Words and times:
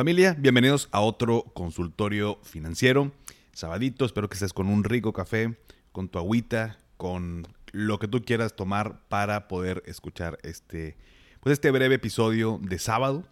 Familia, 0.00 0.34
bienvenidos 0.38 0.88
a 0.92 1.02
otro 1.02 1.44
consultorio 1.52 2.38
financiero. 2.42 3.12
Sabadito, 3.52 4.06
espero 4.06 4.30
que 4.30 4.34
estés 4.34 4.54
con 4.54 4.66
un 4.66 4.82
rico 4.82 5.12
café, 5.12 5.58
con 5.92 6.08
tu 6.08 6.18
agüita, 6.18 6.78
con 6.96 7.46
lo 7.72 7.98
que 7.98 8.08
tú 8.08 8.24
quieras 8.24 8.56
tomar 8.56 9.06
para 9.10 9.46
poder 9.46 9.82
escuchar 9.84 10.38
este, 10.42 10.96
pues 11.40 11.52
este 11.52 11.70
breve 11.70 11.96
episodio 11.96 12.58
de 12.62 12.78
sábado. 12.78 13.28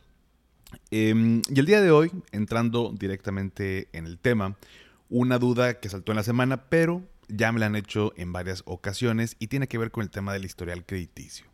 Em, 0.90 1.40
y 1.48 1.58
el 1.58 1.64
día 1.64 1.80
de 1.80 1.90
hoy, 1.90 2.12
entrando 2.32 2.92
directamente 2.94 3.88
en 3.94 4.04
el 4.04 4.18
tema, 4.18 4.58
una 5.08 5.38
duda 5.38 5.80
que 5.80 5.88
saltó 5.88 6.12
en 6.12 6.16
la 6.16 6.22
semana, 6.22 6.68
pero 6.68 7.02
ya 7.28 7.50
me 7.50 7.60
la 7.60 7.66
han 7.66 7.76
hecho 7.76 8.12
en 8.18 8.30
varias 8.34 8.62
ocasiones 8.66 9.36
y 9.38 9.46
tiene 9.46 9.68
que 9.68 9.78
ver 9.78 9.90
con 9.90 10.02
el 10.02 10.10
tema 10.10 10.34
del 10.34 10.44
historial 10.44 10.84
crediticio. 10.84 11.46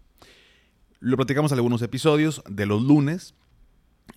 Lo 0.98 1.17
platicamos 1.17 1.53
en 1.53 1.59
algunos 1.59 1.83
episodios 1.83 2.42
de 2.48 2.67
los 2.67 2.83
lunes, 2.83 3.37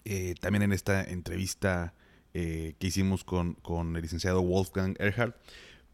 eh, 0.05 0.35
también 0.39 0.63
en 0.63 0.73
esta 0.73 1.03
entrevista 1.03 1.93
eh, 2.33 2.75
que 2.79 2.87
hicimos 2.87 3.23
con, 3.23 3.53
con, 3.55 3.95
el 3.95 4.01
licenciado 4.01 4.41
Wolfgang 4.41 4.95
Erhard, 4.99 5.35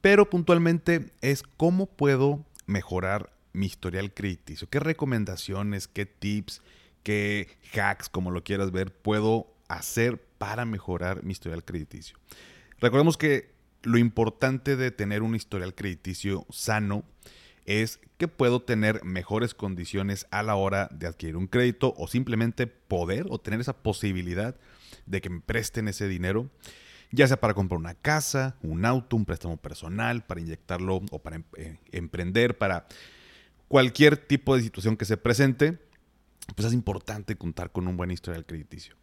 pero 0.02 0.30
puntualmente 0.30 1.12
es 1.22 1.44
cómo 1.44 1.86
puedo 1.86 2.46
mejorar 2.66 3.32
mi 3.54 3.68
historial 3.68 4.14
crediticio, 4.14 4.70
qué 4.70 4.80
recomendaciones, 4.80 5.88
qué 5.88 6.06
tips, 6.06 6.62
qué 7.04 7.48
hacks, 7.74 8.10
como 8.10 8.32
lo 8.32 8.44
quieras 8.44 8.72
ver, 8.72 8.94
puedo 8.94 9.54
hacer 9.68 10.22
para 10.38 10.66
mejorar 10.66 11.24
mi 11.24 11.32
historial 11.32 11.64
crediticio. 11.64 12.18
Recordemos 12.80 13.18
que 13.18 13.54
lo 13.84 13.98
importante 13.98 14.76
de 14.76 14.92
tener 14.92 15.22
un 15.22 15.36
historial 15.36 15.76
crediticio 15.76 16.46
sano 16.50 17.04
es 17.66 18.00
que 18.18 18.28
puedo 18.28 18.62
tener 18.62 19.04
mejores 19.04 19.54
condiciones 19.54 20.28
a 20.32 20.44
la 20.44 20.56
hora 20.56 20.90
de 20.92 21.08
adquirir 21.08 21.38
un 21.38 21.48
crédito 21.48 21.94
o 21.98 22.08
simplemente 22.08 22.68
poder 22.68 23.26
o 23.30 23.40
tener 23.40 23.62
esa 23.62 23.82
posibilidad 23.82 24.56
de 25.06 25.22
que 25.22 25.30
me 25.30 25.42
presten 25.42 25.88
ese 25.88 26.08
dinero, 26.08 26.50
ya 27.12 27.28
sea 27.28 27.40
para 27.40 27.54
comprar 27.54 27.80
una 27.80 27.96
casa, 27.96 28.56
un 28.62 28.86
auto, 28.86 29.16
un 29.16 29.26
préstamo 29.26 29.58
personal, 29.58 30.26
para 30.26 30.42
inyectarlo 30.42 31.02
o 31.12 31.20
para 31.20 31.38
em, 31.38 31.44
eh, 31.58 31.78
emprender, 31.92 32.58
para 32.58 32.88
cualquier 33.68 34.18
tipo 34.18 34.56
de 34.56 34.64
situación 34.64 34.98
que 34.98 35.06
se 35.06 35.18
presente, 35.18 35.80
pues 36.56 36.68
es 36.68 36.74
importante 36.74 37.36
contar 37.36 37.72
con 37.72 37.88
un 37.88 37.98
buen 37.98 38.12
historial 38.12 38.46
crediticio. 38.46 38.96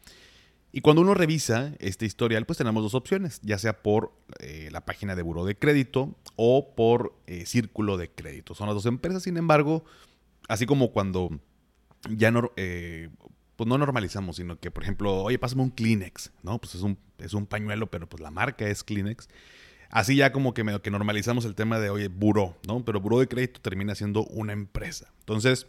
Y 0.72 0.82
cuando 0.82 1.02
uno 1.02 1.14
revisa 1.14 1.74
este 1.80 2.06
historial, 2.06 2.46
pues 2.46 2.58
tenemos 2.58 2.82
dos 2.82 2.94
opciones, 2.94 3.40
ya 3.42 3.58
sea 3.58 3.82
por 3.82 4.12
eh, 4.38 4.68
la 4.70 4.84
página 4.84 5.16
de 5.16 5.22
Buró 5.22 5.44
de 5.44 5.56
Crédito 5.56 6.14
o 6.36 6.74
por 6.76 7.14
eh, 7.26 7.44
Círculo 7.44 7.96
de 7.96 8.10
Crédito. 8.10 8.54
Son 8.54 8.66
las 8.66 8.74
dos 8.74 8.86
empresas, 8.86 9.24
sin 9.24 9.36
embargo, 9.36 9.84
así 10.48 10.66
como 10.66 10.92
cuando 10.92 11.30
ya 12.08 12.30
no, 12.30 12.52
eh, 12.56 13.10
pues 13.56 13.68
no 13.68 13.78
normalizamos, 13.78 14.36
sino 14.36 14.60
que, 14.60 14.70
por 14.70 14.84
ejemplo, 14.84 15.22
oye, 15.22 15.38
pásame 15.38 15.62
un 15.62 15.70
Kleenex, 15.70 16.30
¿no? 16.42 16.60
Pues 16.60 16.76
es 16.76 16.82
un, 16.82 16.96
es 17.18 17.34
un 17.34 17.46
pañuelo, 17.46 17.90
pero 17.90 18.08
pues 18.08 18.22
la 18.22 18.30
marca 18.30 18.66
es 18.68 18.84
Kleenex. 18.84 19.28
Así 19.90 20.14
ya 20.14 20.30
como 20.30 20.54
que, 20.54 20.64
que 20.82 20.90
normalizamos 20.92 21.44
el 21.44 21.56
tema 21.56 21.80
de, 21.80 21.90
oye, 21.90 22.06
buró, 22.06 22.56
¿no? 22.68 22.84
Pero 22.84 23.00
Buró 23.00 23.18
de 23.18 23.26
Crédito 23.26 23.60
termina 23.60 23.96
siendo 23.96 24.24
una 24.26 24.52
empresa. 24.52 25.12
Entonces, 25.18 25.66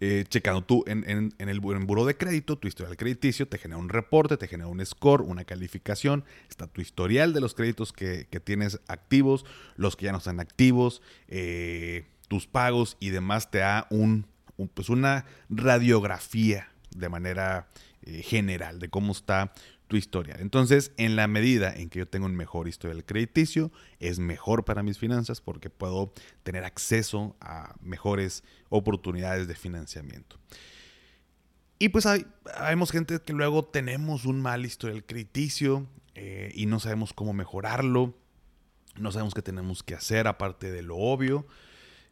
eh, 0.00 0.24
checando 0.28 0.62
tú 0.62 0.84
en, 0.86 1.04
en, 1.08 1.48
el 1.48 1.60
buro 1.60 2.04
de 2.04 2.16
crédito, 2.16 2.56
tu 2.56 2.68
historial 2.68 2.96
crediticio, 2.96 3.48
te 3.48 3.58
genera 3.58 3.78
un 3.78 3.88
reporte, 3.88 4.36
te 4.36 4.46
genera 4.46 4.68
un 4.68 4.84
score, 4.84 5.22
una 5.22 5.44
calificación, 5.44 6.24
está 6.50 6.66
tu 6.66 6.80
historial 6.80 7.32
de 7.32 7.40
los 7.40 7.54
créditos 7.54 7.92
que, 7.92 8.26
tienes 8.44 8.80
activos, 8.88 9.46
los 9.76 9.96
que 9.96 10.04
ya 10.04 10.12
no 10.12 10.18
están 10.18 10.40
activos, 10.40 11.00
eh, 11.28 12.04
tus 12.28 12.46
pagos 12.46 12.96
y 13.00 13.10
demás, 13.10 13.50
te 13.50 13.58
da 13.58 13.86
un, 13.90 14.26
pues 14.74 14.88
una 14.88 15.24
radiografía 15.48 16.68
de 16.94 17.08
manera 17.08 17.68
eh, 18.06 18.22
general 18.22 18.78
de 18.78 18.88
cómo 18.88 19.12
está 19.12 19.52
tu 19.88 19.96
historia. 19.96 20.36
Entonces, 20.40 20.92
en 20.96 21.16
la 21.16 21.28
medida 21.28 21.74
en 21.74 21.88
que 21.90 22.00
yo 22.00 22.08
tengo 22.08 22.26
un 22.26 22.34
mejor 22.34 22.66
historial 22.66 23.04
crediticio, 23.04 23.70
es 24.00 24.18
mejor 24.18 24.64
para 24.64 24.82
mis 24.82 24.98
finanzas 24.98 25.40
porque 25.40 25.70
puedo 25.70 26.12
tener 26.42 26.64
acceso 26.64 27.36
a 27.40 27.76
mejores 27.80 28.42
oportunidades 28.68 29.46
de 29.46 29.54
financiamiento. 29.54 30.38
Y 31.78 31.90
pues 31.90 32.06
hay, 32.06 32.26
vemos 32.68 32.90
gente 32.90 33.20
que 33.20 33.32
luego 33.32 33.64
tenemos 33.64 34.24
un 34.24 34.40
mal 34.40 34.64
historial 34.64 35.04
crediticio 35.04 35.86
eh, 36.14 36.50
y 36.54 36.66
no 36.66 36.80
sabemos 36.80 37.12
cómo 37.12 37.34
mejorarlo, 37.34 38.16
no 38.98 39.12
sabemos 39.12 39.34
qué 39.34 39.42
tenemos 39.42 39.82
que 39.82 39.94
hacer 39.94 40.26
aparte 40.26 40.72
de 40.72 40.82
lo 40.82 40.96
obvio. 40.96 41.46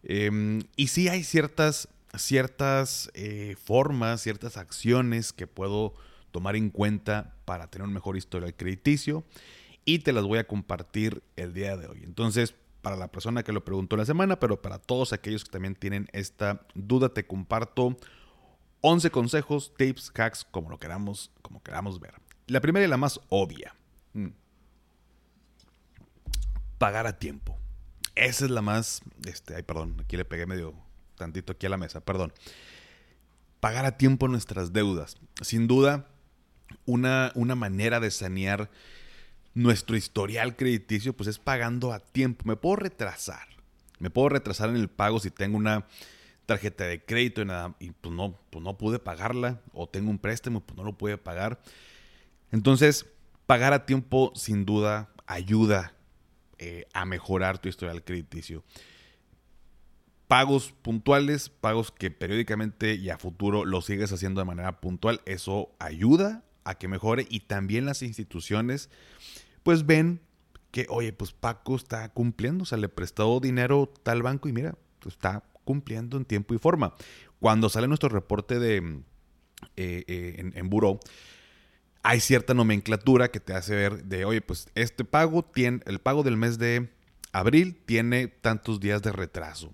Em, 0.02 0.60
y 0.76 0.88
sí 0.88 1.08
hay 1.08 1.24
ciertas, 1.24 1.88
ciertas 2.18 3.10
eh, 3.14 3.56
formas, 3.62 4.20
ciertas 4.20 4.56
acciones 4.56 5.32
que 5.32 5.46
puedo 5.46 5.94
tomar 6.30 6.56
en 6.56 6.70
cuenta 6.70 7.34
para 7.44 7.68
tener 7.68 7.86
un 7.86 7.94
mejor 7.94 8.16
historial 8.16 8.54
crediticio 8.54 9.24
y 9.84 10.00
te 10.00 10.12
las 10.12 10.24
voy 10.24 10.38
a 10.38 10.46
compartir 10.46 11.22
el 11.36 11.52
día 11.52 11.76
de 11.76 11.86
hoy. 11.86 12.02
Entonces, 12.04 12.54
para 12.82 12.96
la 12.96 13.08
persona 13.08 13.42
que 13.42 13.52
lo 13.52 13.64
preguntó 13.64 13.96
la 13.96 14.04
semana, 14.04 14.38
pero 14.38 14.60
para 14.60 14.78
todos 14.78 15.12
aquellos 15.12 15.44
que 15.44 15.50
también 15.50 15.74
tienen 15.74 16.08
esta 16.12 16.66
duda, 16.74 17.08
te 17.08 17.26
comparto 17.26 17.96
11 18.82 19.10
consejos, 19.10 19.72
tips, 19.76 20.12
hacks, 20.14 20.44
como 20.50 20.68
lo 20.68 20.78
queramos, 20.78 21.30
como 21.40 21.62
queramos 21.62 21.98
ver. 22.00 22.14
La 22.46 22.60
primera 22.60 22.84
y 22.84 22.88
la 22.88 22.98
más 22.98 23.20
obvia. 23.30 23.74
Mm. 24.12 24.28
Pagar 26.76 27.06
a 27.06 27.18
tiempo. 27.18 27.56
Esa 28.14 28.44
es 28.44 28.50
la 28.50 28.60
más, 28.60 29.00
este, 29.26 29.56
ay, 29.56 29.62
perdón, 29.62 29.96
aquí 30.00 30.16
le 30.16 30.24
pegué 30.24 30.46
medio 30.46 30.74
tantito 31.16 31.52
aquí 31.52 31.66
a 31.66 31.70
la 31.70 31.76
mesa, 31.76 32.00
perdón. 32.00 32.32
Pagar 33.60 33.84
a 33.84 33.96
tiempo 33.96 34.28
nuestras 34.28 34.72
deudas. 34.72 35.16
Sin 35.40 35.66
duda, 35.66 36.08
una, 36.86 37.32
una 37.34 37.54
manera 37.54 38.00
de 38.00 38.10
sanear 38.10 38.70
nuestro 39.54 39.96
historial 39.96 40.56
crediticio, 40.56 41.14
pues 41.14 41.28
es 41.28 41.38
pagando 41.38 41.92
a 41.92 42.00
tiempo. 42.00 42.44
Me 42.46 42.56
puedo 42.56 42.76
retrasar. 42.76 43.48
Me 43.98 44.10
puedo 44.10 44.28
retrasar 44.28 44.68
en 44.68 44.76
el 44.76 44.88
pago 44.88 45.20
si 45.20 45.30
tengo 45.30 45.56
una 45.56 45.86
tarjeta 46.46 46.84
de 46.84 47.02
crédito 47.02 47.40
y, 47.40 47.46
nada, 47.46 47.74
y 47.78 47.92
pues, 47.92 48.14
no, 48.14 48.38
pues 48.50 48.62
no 48.62 48.76
pude 48.76 48.98
pagarla. 48.98 49.60
O 49.72 49.88
tengo 49.88 50.10
un 50.10 50.18
préstamo, 50.18 50.60
pues 50.60 50.76
no 50.76 50.84
lo 50.84 50.98
pude 50.98 51.16
pagar. 51.16 51.60
Entonces, 52.52 53.06
pagar 53.46 53.72
a 53.72 53.86
tiempo 53.86 54.32
sin 54.34 54.64
duda 54.64 55.08
ayuda 55.26 55.94
eh, 56.58 56.86
a 56.92 57.04
mejorar 57.04 57.58
tu 57.58 57.68
historial 57.68 58.04
crediticio. 58.04 58.62
Pagos 60.28 60.74
puntuales, 60.82 61.48
pagos 61.48 61.90
que 61.90 62.10
periódicamente 62.10 62.94
y 62.94 63.10
a 63.10 63.18
futuro 63.18 63.64
lo 63.64 63.82
sigues 63.82 64.12
haciendo 64.12 64.40
de 64.40 64.46
manera 64.46 64.80
puntual, 64.80 65.20
eso 65.26 65.74
ayuda 65.78 66.44
a 66.64 66.76
que 66.76 66.88
mejore 66.88 67.26
y 67.28 67.40
también 67.40 67.84
las 67.84 68.02
instituciones 68.02 68.88
pues 69.62 69.86
ven 69.86 70.20
que, 70.70 70.86
oye, 70.88 71.12
pues 71.12 71.32
Paco 71.32 71.76
está 71.76 72.08
cumpliendo, 72.08 72.62
o 72.62 72.66
sea, 72.66 72.78
le 72.78 72.88
prestó 72.88 73.38
dinero 73.38 73.92
tal 74.02 74.22
banco 74.22 74.48
y 74.48 74.52
mira, 74.52 74.76
está 75.06 75.44
cumpliendo 75.64 76.16
en 76.16 76.24
tiempo 76.24 76.54
y 76.54 76.58
forma. 76.58 76.94
Cuando 77.38 77.68
sale 77.68 77.86
nuestro 77.86 78.08
reporte 78.08 78.58
de 78.58 78.78
eh, 79.76 80.04
eh, 80.06 80.34
en, 80.38 80.52
en 80.56 80.70
Buró, 80.70 81.00
hay 82.02 82.20
cierta 82.20 82.54
nomenclatura 82.54 83.30
que 83.30 83.40
te 83.40 83.54
hace 83.54 83.74
ver 83.74 84.04
de, 84.04 84.24
oye, 84.24 84.40
pues 84.40 84.68
este 84.74 85.04
pago 85.04 85.42
tiene, 85.42 85.80
el 85.86 86.00
pago 86.00 86.22
del 86.22 86.36
mes 86.36 86.58
de 86.58 86.90
abril 87.32 87.80
tiene 87.86 88.28
tantos 88.28 88.78
días 88.80 89.00
de 89.02 89.12
retraso. 89.12 89.72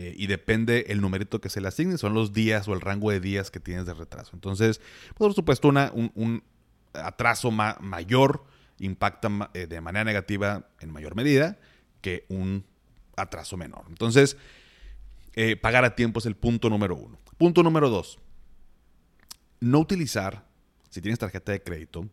Eh, 0.00 0.14
y 0.16 0.28
depende 0.28 0.84
el 0.90 1.00
numerito 1.00 1.40
que 1.40 1.48
se 1.48 1.60
le 1.60 1.66
asigne, 1.66 1.98
son 1.98 2.14
los 2.14 2.32
días 2.32 2.68
o 2.68 2.72
el 2.72 2.80
rango 2.80 3.10
de 3.10 3.18
días 3.18 3.50
que 3.50 3.58
tienes 3.58 3.84
de 3.84 3.94
retraso. 3.94 4.30
Entonces, 4.32 4.80
por 5.16 5.34
supuesto, 5.34 5.66
una, 5.66 5.90
un, 5.92 6.44
atraso 6.92 7.50
mayor 7.50 8.44
impacta 8.78 9.50
eh, 9.54 9.66
de 9.66 9.80
manera 9.80 10.04
negativa 10.04 10.68
en 10.78 10.92
mayor 10.92 11.16
medida 11.16 11.58
que 12.00 12.26
un 12.28 12.64
atraso 13.16 13.56
menor. 13.56 13.86
Entonces, 13.88 14.36
eh, 15.34 15.56
pagar 15.56 15.84
a 15.84 15.96
tiempo 15.96 16.20
es 16.20 16.26
el 16.26 16.36
punto 16.36 16.70
número 16.70 16.94
uno. 16.94 17.18
Punto 17.36 17.64
número 17.64 17.90
dos, 17.90 18.20
no 19.58 19.80
utilizar, 19.80 20.46
si 20.90 21.00
tienes 21.00 21.18
tarjeta 21.18 21.50
de 21.50 21.60
crédito, 21.60 22.08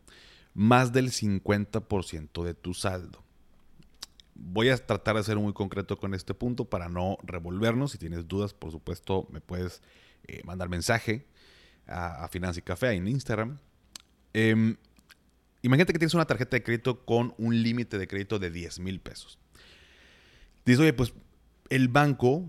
más 0.54 0.92
del 0.92 1.12
50% 1.12 2.42
de 2.42 2.54
tu 2.54 2.74
saldo 2.74 3.25
voy 4.38 4.68
a 4.68 4.76
tratar 4.76 5.16
de 5.16 5.24
ser 5.24 5.36
muy 5.36 5.52
concreto 5.52 5.98
con 5.98 6.14
este 6.14 6.34
punto 6.34 6.64
para 6.66 6.88
no 6.88 7.18
revolvernos. 7.22 7.92
Si 7.92 7.98
tienes 7.98 8.28
dudas, 8.28 8.54
por 8.54 8.70
supuesto, 8.70 9.26
me 9.30 9.40
puedes 9.40 9.82
eh, 10.26 10.42
mandar 10.44 10.68
mensaje 10.68 11.26
a, 11.86 12.24
a 12.24 12.30
y 12.32 12.62
Café 12.62 12.92
en 12.92 13.08
Instagram. 13.08 13.58
Em, 14.32 14.76
imagínate 15.62 15.92
que 15.92 15.98
tienes 15.98 16.14
una 16.14 16.26
tarjeta 16.26 16.56
de 16.56 16.62
crédito 16.62 17.04
con 17.04 17.34
un 17.38 17.62
límite 17.62 17.98
de 17.98 18.06
crédito 18.06 18.38
de 18.38 18.50
10 18.50 18.80
mil 18.80 19.00
pesos. 19.00 19.38
Dices, 20.64 20.80
oye, 20.80 20.92
pues 20.92 21.14
el 21.70 21.88
banco 21.88 22.44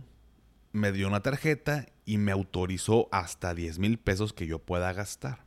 me 0.72 0.92
dio 0.92 1.08
una 1.08 1.22
tarjeta 1.22 1.88
y 2.06 2.18
me 2.18 2.32
autorizó 2.32 3.08
hasta 3.12 3.54
10 3.54 3.80
mil 3.80 4.00
pesos 4.00 4.34
que 4.34 4.48
yo 4.48 4.60
pueda 4.60 4.92
gastar. 4.94 5.46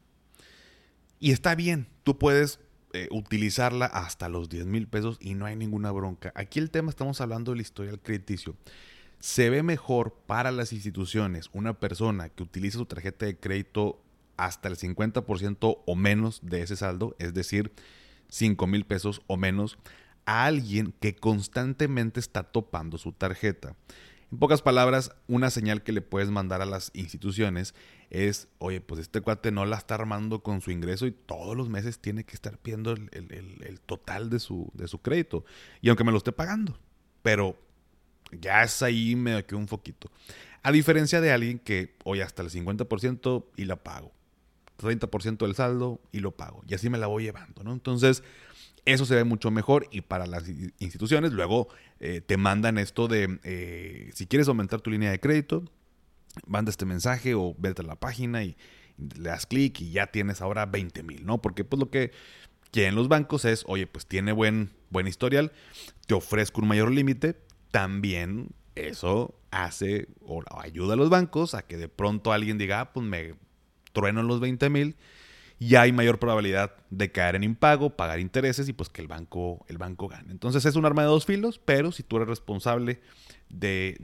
Y 1.18 1.32
está 1.32 1.54
bien, 1.54 1.88
tú 2.02 2.18
puedes 2.18 2.60
eh, 2.92 3.08
utilizarla 3.10 3.86
hasta 3.86 4.28
los 4.28 4.48
10 4.48 4.66
mil 4.66 4.88
pesos 4.88 5.16
y 5.20 5.34
no 5.34 5.46
hay 5.46 5.56
ninguna 5.56 5.92
bronca. 5.92 6.32
Aquí 6.34 6.58
el 6.58 6.70
tema 6.70 6.90
estamos 6.90 7.20
hablando 7.20 7.52
del 7.52 7.60
historial 7.60 8.00
crediticio. 8.00 8.56
Se 9.20 9.50
ve 9.50 9.62
mejor 9.62 10.14
para 10.26 10.50
las 10.50 10.72
instituciones 10.72 11.50
una 11.52 11.78
persona 11.78 12.30
que 12.30 12.42
utiliza 12.42 12.78
su 12.78 12.86
tarjeta 12.86 13.26
de 13.26 13.38
crédito 13.38 14.02
hasta 14.36 14.68
el 14.68 14.76
50% 14.76 15.82
o 15.84 15.94
menos 15.94 16.40
de 16.42 16.62
ese 16.62 16.76
saldo, 16.76 17.14
es 17.18 17.34
decir, 17.34 17.72
5 18.28 18.66
mil 18.66 18.84
pesos 18.84 19.22
o 19.26 19.36
menos, 19.36 19.78
a 20.24 20.46
alguien 20.46 20.94
que 21.00 21.14
constantemente 21.14 22.20
está 22.20 22.44
topando 22.44 22.98
su 22.98 23.12
tarjeta. 23.12 23.76
En 24.32 24.38
pocas 24.38 24.62
palabras, 24.62 25.12
una 25.26 25.50
señal 25.50 25.82
que 25.82 25.92
le 25.92 26.02
puedes 26.02 26.30
mandar 26.30 26.62
a 26.62 26.66
las 26.66 26.90
instituciones 26.94 27.74
es, 28.10 28.48
oye, 28.58 28.80
pues 28.80 29.00
este 29.00 29.20
cuate 29.20 29.50
no 29.50 29.64
la 29.64 29.76
está 29.76 29.96
armando 29.96 30.42
con 30.42 30.60
su 30.60 30.70
ingreso 30.70 31.06
y 31.06 31.12
todos 31.12 31.56
los 31.56 31.68
meses 31.68 31.98
tiene 31.98 32.24
que 32.24 32.34
estar 32.34 32.56
pidiendo 32.58 32.92
el, 32.92 33.80
total 33.86 34.30
de 34.30 34.38
su, 34.38 34.70
de 34.74 34.86
su 34.86 35.00
crédito. 35.00 35.44
Y 35.80 35.88
aunque 35.88 36.04
me 36.04 36.12
lo 36.12 36.18
esté 36.18 36.30
pagando, 36.30 36.78
pero 37.22 37.56
ya 38.32 38.62
es 38.62 38.82
ahí 38.82 39.16
me 39.16 39.44
quedó 39.44 39.58
un 39.58 39.68
foquito. 39.68 40.10
A 40.62 40.70
diferencia 40.70 41.20
de 41.20 41.32
alguien 41.32 41.58
que, 41.58 41.96
oye, 42.04 42.22
hasta 42.22 42.42
el 42.42 42.50
50% 42.50 43.46
y 43.56 43.64
la 43.64 43.76
pago. 43.82 44.12
30% 44.78 45.38
del 45.38 45.54
saldo 45.54 46.00
y 46.12 46.20
lo 46.20 46.32
pago. 46.32 46.62
Y 46.68 46.74
así 46.74 46.88
me 46.88 46.98
la 46.98 47.06
voy 47.06 47.24
llevando, 47.24 47.62
¿no? 47.62 47.72
Entonces, 47.72 48.22
eso 48.84 49.04
se 49.06 49.14
ve 49.14 49.24
mucho 49.24 49.50
mejor 49.50 49.88
y 49.90 50.00
para 50.02 50.26
las 50.26 50.44
instituciones 50.78 51.32
luego 51.32 51.68
eh, 51.98 52.20
te 52.20 52.36
mandan 52.36 52.78
esto 52.78 53.08
de, 53.08 53.38
eh, 53.44 54.10
si 54.14 54.26
quieres 54.26 54.48
aumentar 54.48 54.80
tu 54.80 54.90
línea 54.90 55.10
de 55.10 55.20
crédito, 55.20 55.64
manda 56.46 56.70
este 56.70 56.86
mensaje 56.86 57.34
o 57.34 57.54
vete 57.58 57.82
a 57.82 57.84
la 57.84 57.96
página 57.96 58.44
y, 58.44 58.56
le 59.16 59.30
das 59.30 59.46
clic 59.46 59.80
y 59.80 59.92
ya 59.92 60.08
tienes 60.08 60.40
ahora 60.42 60.66
20 60.66 61.02
mil, 61.02 61.24
¿no? 61.24 61.40
Porque 61.40 61.64
pues 61.64 61.80
lo 61.80 61.90
que 61.90 62.12
quieren 62.70 62.94
los 62.94 63.08
bancos 63.08 63.44
es, 63.44 63.64
oye, 63.66 63.86
pues 63.86 64.06
tiene 64.06 64.32
buen, 64.32 64.70
buen 64.90 65.06
historial, 65.06 65.52
te 66.06 66.14
ofrezco 66.14 66.60
un 66.60 66.68
mayor 66.68 66.90
límite, 66.90 67.36
también 67.70 68.48
eso 68.74 69.34
hace 69.50 70.08
o 70.20 70.42
ayuda 70.58 70.94
a 70.94 70.96
los 70.96 71.10
bancos 71.10 71.54
a 71.54 71.62
que 71.62 71.76
de 71.76 71.88
pronto 71.88 72.32
alguien 72.32 72.58
diga, 72.58 72.80
ah, 72.80 72.92
pues 72.92 73.06
me 73.06 73.34
trueno 73.92 74.22
los 74.22 74.40
20 74.40 74.70
mil 74.70 74.96
ya 75.60 75.82
hay 75.82 75.92
mayor 75.92 76.18
probabilidad 76.18 76.74
de 76.88 77.12
caer 77.12 77.36
en 77.36 77.44
impago, 77.44 77.90
pagar 77.90 78.18
intereses 78.18 78.66
y 78.70 78.72
pues 78.72 78.88
que 78.88 79.02
el 79.02 79.08
banco, 79.08 79.64
el 79.68 79.76
banco 79.76 80.08
gane. 80.08 80.32
Entonces 80.32 80.64
es 80.64 80.74
un 80.74 80.86
arma 80.86 81.02
de 81.02 81.08
dos 81.08 81.26
filos, 81.26 81.60
pero 81.62 81.92
si 81.92 82.02
tú 82.02 82.16
eres 82.16 82.28
responsable 82.28 83.02
de, 83.50 83.98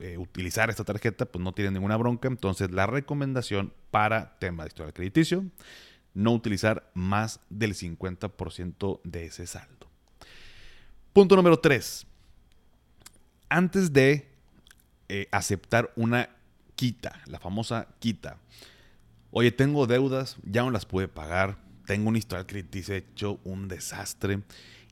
eh, 0.00 0.18
utilizar 0.18 0.70
esta 0.70 0.82
tarjeta, 0.82 1.26
pues 1.26 1.42
no 1.42 1.52
tiene 1.52 1.70
ninguna 1.70 1.96
bronca. 1.96 2.26
Entonces 2.26 2.72
la 2.72 2.86
recomendación 2.88 3.72
para 3.92 4.36
tema 4.40 4.64
de 4.64 4.68
historial 4.68 4.92
crediticio, 4.92 5.44
no 6.14 6.32
utilizar 6.32 6.90
más 6.94 7.38
del 7.48 7.74
50% 7.74 9.00
de 9.04 9.26
ese 9.26 9.46
saldo. 9.46 9.88
Punto 11.12 11.36
número 11.36 11.60
3. 11.60 12.06
Antes 13.48 13.92
de 13.92 14.28
eh, 15.08 15.28
aceptar 15.30 15.92
una 15.94 16.28
quita, 16.74 17.20
la 17.26 17.38
famosa 17.38 17.86
quita, 18.00 18.38
Oye, 19.30 19.52
tengo 19.52 19.86
deudas, 19.86 20.36
ya 20.42 20.62
no 20.62 20.70
las 20.70 20.86
pude 20.86 21.08
pagar, 21.08 21.58
tengo 21.86 22.08
un 22.08 22.16
historial 22.16 22.46
crediticio 22.46 22.94
hecho 22.94 23.40
un 23.44 23.68
desastre. 23.68 24.42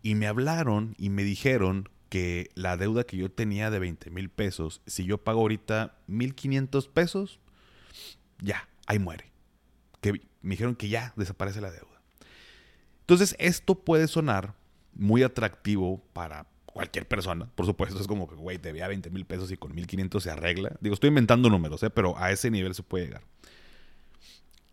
Y 0.03 0.15
me 0.15 0.27
hablaron 0.27 0.95
y 0.99 1.09
me 1.09 1.25
dijeron 1.25 1.89
que 2.09 2.51
la 2.55 2.77
deuda 2.77 3.05
que 3.05 3.17
yo 3.17 3.31
tenía 3.31 3.71
de 3.71 3.79
20 3.79 4.11
mil 4.11 4.29
pesos, 4.29 4.83
si 4.87 5.05
yo 5.05 5.19
pago 5.19 5.41
ahorita 5.41 5.97
1.500 6.09 6.89
pesos, 6.91 7.41
ya, 8.41 8.69
ahí 8.87 8.99
muere. 8.99 9.33
Que 10.01 10.13
me 10.43 10.51
dijeron 10.51 10.77
que 10.77 10.89
ya 10.89 11.13
desaparece 11.17 11.61
la 11.61 11.71
deuda. 11.71 12.01
Entonces, 13.01 13.37
esto 13.39 13.75
puede 13.75 14.07
sonar 14.09 14.55
muy 14.95 15.23
atractivo 15.23 16.03
para 16.13 16.47
cualquier 16.67 17.09
persona. 17.09 17.49
Por 17.55 17.67
supuesto, 17.67 17.99
es 17.99 18.07
como 18.07 18.29
que, 18.29 18.35
güey, 18.35 18.59
te 18.59 18.69
debía 18.69 18.87
20 18.87 19.11
mil 19.11 19.25
pesos 19.25 19.51
y 19.51 19.57
con 19.57 19.75
1.500 19.75 20.21
se 20.21 20.31
arregla. 20.31 20.77
Digo, 20.81 20.95
estoy 20.95 21.09
inventando 21.09 21.49
números, 21.49 21.83
¿eh? 21.83 21.91
pero 21.91 22.19
a 22.19 22.31
ese 22.31 22.51
nivel 22.51 22.75
se 22.75 22.83
puede 22.83 23.07
llegar. 23.07 23.23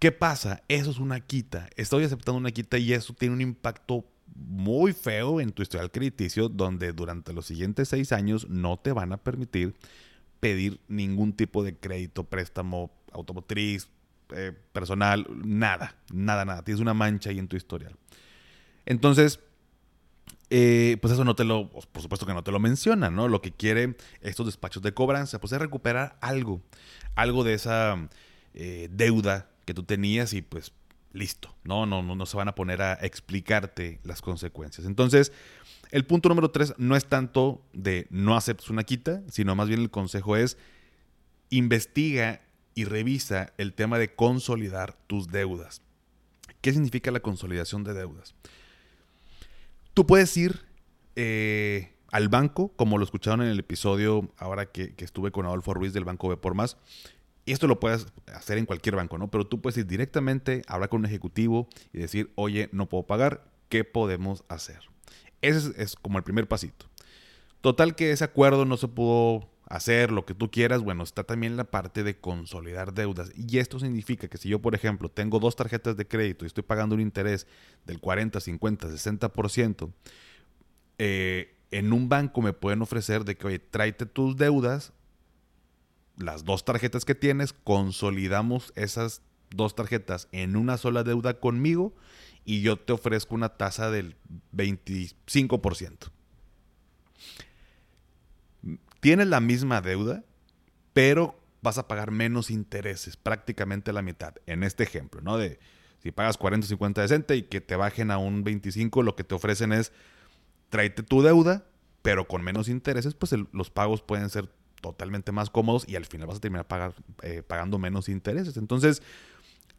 ¿Qué 0.04 0.12
pasa? 0.12 0.62
Eso 0.68 0.92
es 0.92 1.00
una 1.00 1.22
quita. 1.22 1.70
Estoy 1.78 2.04
aceptando 2.04 2.38
una 2.38 2.52
quita 2.52 2.78
y 2.78 2.92
eso 2.92 3.14
tiene 3.14 3.36
un 3.36 3.40
impacto 3.40 4.04
muy 4.36 4.92
feo 4.92 5.40
en 5.40 5.54
tu 5.54 5.62
historial 5.62 5.92
crediticio 5.92 6.50
donde 6.50 6.92
durante 6.92 7.32
los 7.32 7.46
siguientes 7.46 7.88
seis 7.88 8.12
años 8.12 8.50
no 8.50 8.76
te 8.76 8.92
van 8.92 9.14
a 9.14 9.24
permitir 9.24 9.76
pedir 10.42 10.82
ningún 10.90 11.32
tipo 11.32 11.64
de 11.64 11.78
crédito, 11.78 12.26
préstamo, 12.26 12.92
automotriz, 13.14 13.88
eh, 14.36 14.52
personal, 14.74 15.26
nada, 15.42 15.96
nada, 16.12 16.44
nada. 16.44 16.66
Tienes 16.66 16.82
una 16.82 16.94
mancha 16.94 17.30
ahí 17.30 17.40
en 17.40 17.48
tu 17.48 17.56
historial. 17.56 17.96
Entonces, 18.86 19.40
eh, 20.50 20.98
pues 21.02 21.14
eso 21.14 21.24
no 21.24 21.38
te 21.38 21.46
lo, 21.46 21.70
por 21.70 22.02
supuesto 22.02 22.26
que 22.26 22.34
no 22.34 22.44
te 22.44 22.52
lo 22.52 22.60
menciona, 22.60 23.10
¿no? 23.10 23.30
Lo 23.30 23.42
que 23.42 23.54
quiere 23.54 23.96
estos 24.20 24.48
despachos 24.48 24.84
de 24.84 24.94
cobranza, 24.94 25.40
pues 25.40 25.54
es 25.54 25.60
recuperar 25.60 26.18
algo, 26.20 26.62
algo 27.16 27.46
de 27.46 27.54
esa 27.54 28.10
eh, 28.54 28.90
deuda 28.92 29.53
que 29.66 29.74
tú 29.74 29.84
tenías 29.84 30.34
y 30.34 30.42
pues 30.42 30.74
listo. 31.14 31.56
No, 31.64 31.86
no, 31.86 32.02
no, 32.02 32.16
no 32.16 32.26
se 32.26 32.38
van 32.38 32.48
a 32.48 32.56
poner 32.56 32.82
a 32.82 32.94
explicarte 32.94 34.00
las 34.04 34.22
consecuencias. 34.22 34.86
Entonces, 34.86 35.32
el 35.92 36.06
punto 36.06 36.30
número 36.30 36.52
tres 36.52 36.74
no 36.78 36.96
es 36.96 37.06
tanto 37.06 37.62
de 37.72 38.08
no 38.10 38.36
aceptes 38.36 38.70
una 38.70 38.84
quita, 38.84 39.22
sino 39.30 39.56
más 39.56 39.68
bien 39.68 39.80
el 39.80 39.92
consejo 39.92 40.36
es 40.36 40.58
investiga 41.50 42.42
y 42.76 42.86
revisa 42.86 43.54
el 43.58 43.74
tema 43.74 44.00
de 44.00 44.16
consolidar 44.16 44.98
tus 45.06 45.28
deudas. 45.28 45.82
¿Qué 46.62 46.74
significa 46.74 47.12
la 47.12 47.20
consolidación 47.20 47.84
de 47.84 47.94
deudas? 47.94 48.34
Tú 49.94 50.08
puedes 50.08 50.36
ir 50.36 50.66
eh, 51.16 51.94
al 52.12 52.30
banco, 52.30 52.70
como 52.76 52.98
lo 52.98 53.04
escucharon 53.04 53.44
en 53.44 53.50
el 53.50 53.60
episodio 53.60 54.32
ahora 54.38 54.72
que, 54.72 54.96
que 54.96 55.06
estuve 55.06 55.32
con 55.32 55.46
Adolfo 55.46 55.76
Ruiz 55.76 55.94
del 55.94 56.06
Banco 56.06 56.30
B 56.30 56.38
por 56.38 56.56
Más, 56.56 56.78
y 57.46 57.52
esto 57.52 57.68
lo 57.68 57.80
puedes 57.80 58.08
hacer 58.28 58.58
en 58.58 58.66
cualquier 58.66 58.96
banco, 58.96 59.18
¿no? 59.18 59.30
Pero 59.30 59.46
tú 59.46 59.62
puedes 59.62 59.78
ir 59.78 59.86
directamente, 59.86 60.62
hablar 60.68 60.90
con 60.90 61.02
un 61.02 61.06
ejecutivo 61.06 61.68
y 61.92 62.00
decir, 62.00 62.32
oye, 62.36 62.70
no 62.72 62.88
puedo 62.88 63.04
pagar, 63.04 63.44
¿qué 63.70 63.84
podemos 63.84 64.44
hacer? 64.48 64.80
Ese 65.42 65.74
es, 65.78 65.96
como 65.96 66.18
el 66.18 66.24
primer 66.24 66.48
pasito. 66.48 66.86
Total 67.60 67.96
que 67.96 68.12
ese 68.12 68.24
acuerdo 68.24 68.64
no 68.66 68.78
se 68.78 68.88
pudo 68.88 69.50
hacer, 69.68 70.12
lo 70.12 70.26
que 70.26 70.34
tú 70.34 70.52
quieras, 70.52 70.84
bueno, 70.84 71.04
está 71.04 71.24
también 71.24 71.58
la 71.58 71.66
parte 71.66 72.04
de 72.04 72.18
consolidar 72.18 72.94
deudas. 72.94 73.32
Y 73.36 73.58
esto 73.58 73.80
significa 73.80 74.28
que 74.30 74.38
si 74.38 74.48
yo, 74.48 74.60
por 74.60 74.76
ejemplo, 74.76 75.10
tengo 75.10 75.40
dos 75.40 75.56
tarjetas 75.56 75.98
de 75.98 76.08
crédito 76.08 76.46
y 76.46 76.48
estoy 76.48 76.64
pagando 76.64 76.96
un 76.96 77.02
interés 77.02 77.48
del 77.86 78.00
40, 78.00 78.40
50, 78.40 78.88
60%, 78.88 79.92
eh, 81.00 81.56
en 81.72 81.92
un 81.92 82.08
banco 82.08 82.42
me 82.42 82.54
pueden 82.54 82.82
ofrecer 82.82 83.26
de 83.26 83.36
que, 83.36 83.48
oye, 83.48 83.60
tráete 83.60 84.06
tus 84.06 84.38
deudas 84.38 84.94
las 86.18 86.46
dos 86.46 86.66
tarjetas 86.66 87.06
que 87.06 87.16
tienes, 87.16 87.54
consolidamos 87.54 88.74
esas 88.76 89.22
dos 89.50 89.76
tarjetas 89.76 90.28
en 90.32 90.56
una 90.56 90.78
sola 90.78 91.04
deuda 91.04 91.40
conmigo 91.40 91.94
y 92.46 92.62
yo 92.62 92.78
te 92.78 92.94
ofrezco 92.94 93.36
una 93.36 93.50
tasa 93.50 93.90
del 93.90 94.16
25%. 94.56 96.12
Tienes 99.00 99.28
la 99.28 99.40
misma 99.40 99.82
deuda, 99.82 100.24
pero 100.94 101.40
vas 101.62 101.78
a 101.78 101.88
pagar 101.88 102.12
menos 102.12 102.52
intereses, 102.52 103.18
prácticamente 103.18 103.94
la 103.94 104.02
mitad. 104.02 104.36
En 104.46 104.64
este 104.64 104.84
ejemplo, 104.84 105.22
¿no? 105.22 105.38
De 105.38 105.60
si 106.02 106.12
pagas 106.12 106.38
40, 106.38 106.68
50, 106.68 107.02
60 107.02 107.36
y 107.36 107.44
que 107.44 107.62
te 107.62 107.76
bajen 107.76 108.12
a 108.12 108.18
un 108.18 108.44
25, 108.44 109.04
lo 109.04 109.16
que 109.16 109.24
te 109.24 109.36
ofrecen 109.36 109.72
es 109.72 109.94
tráete 110.70 111.04
tu 111.04 111.22
deuda, 111.22 111.66
pero 112.02 112.28
con 112.28 112.44
menos 112.44 112.68
intereses, 112.68 113.14
pues 113.14 113.34
los 113.52 113.70
pagos 113.70 114.02
pueden 114.02 114.30
ser 114.30 114.50
totalmente 114.84 115.32
más 115.32 115.50
cómodos 115.50 115.86
y 115.88 115.96
al 115.96 116.06
final 116.06 116.28
vas 116.28 116.38
a 116.38 116.42
terminar 116.42 116.68
eh, 117.22 117.42
pagando 117.42 117.80
menos 117.80 118.10
intereses. 118.10 118.58
Entonces, 118.58 119.02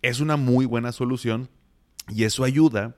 es 0.00 0.20
una 0.20 0.36
muy 0.36 0.64
buena 0.64 0.92
solución 0.92 1.50
y 2.08 2.24
eso 2.24 2.42
ayuda 2.42 2.96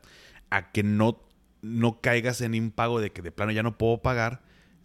a 0.48 0.70
que 0.70 0.84
no, 0.84 1.20
no 1.62 2.00
caigas 2.00 2.40
en 2.40 2.54
impago 2.54 3.00
de 3.00 3.10
que 3.10 3.22
de 3.22 3.32
plano 3.32 3.50
ya 3.50 3.64
no 3.64 3.76
puedo 3.76 4.02
pagar 4.02 4.42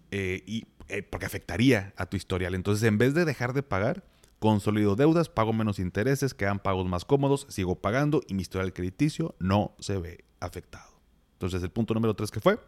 eh, 0.10 0.44
y, 0.48 0.66
eh, 0.90 1.04
porque 1.04 1.28
afectaría 1.28 1.94
a 1.96 2.08
tu 2.08 2.18
historial. 2.18 2.56
Entonces, 2.56 2.84
en 2.88 2.98
vez 2.98 3.14
de 3.14 3.24
dejar 3.24 3.54
de 3.54 3.62
pagar, 3.62 4.04
consolido 4.40 4.96
deudas, 4.96 5.30
pago 5.30 5.54
menos 5.54 5.78
intereses, 5.78 6.34
quedan 6.34 6.58
pagos 6.58 6.88
más 6.88 7.06
cómodos, 7.06 7.46
sigo 7.50 7.76
pagando 7.76 8.22
y 8.28 8.34
mi 8.34 8.42
historial 8.42 8.74
crediticio 8.74 9.36
no 9.38 9.76
se 9.80 10.00
ve 10.00 10.26
afectado. 10.40 10.90
Entonces, 11.34 11.62
el 11.62 11.70
punto 11.70 11.94
número 11.94 12.16
tres 12.16 12.32
que 12.32 12.40
fue 12.40 12.60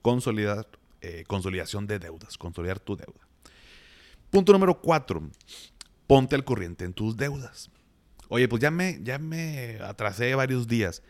consolidar, 0.00 0.66
consolidación 1.26 1.86
de 1.86 1.98
deudas, 1.98 2.38
consolidar 2.38 2.80
tu 2.80 2.96
deuda. 2.96 3.29
Punto 4.30 4.52
número 4.52 4.80
cuatro, 4.80 5.28
ponte 6.06 6.36
al 6.36 6.44
corriente 6.44 6.84
en 6.84 6.92
tus 6.92 7.16
deudas. 7.16 7.68
Oye, 8.28 8.46
pues 8.46 8.62
ya 8.62 8.70
me, 8.70 9.00
ya 9.02 9.18
me 9.18 9.80
atrasé 9.82 10.36
varios 10.36 10.68
días. 10.68 11.02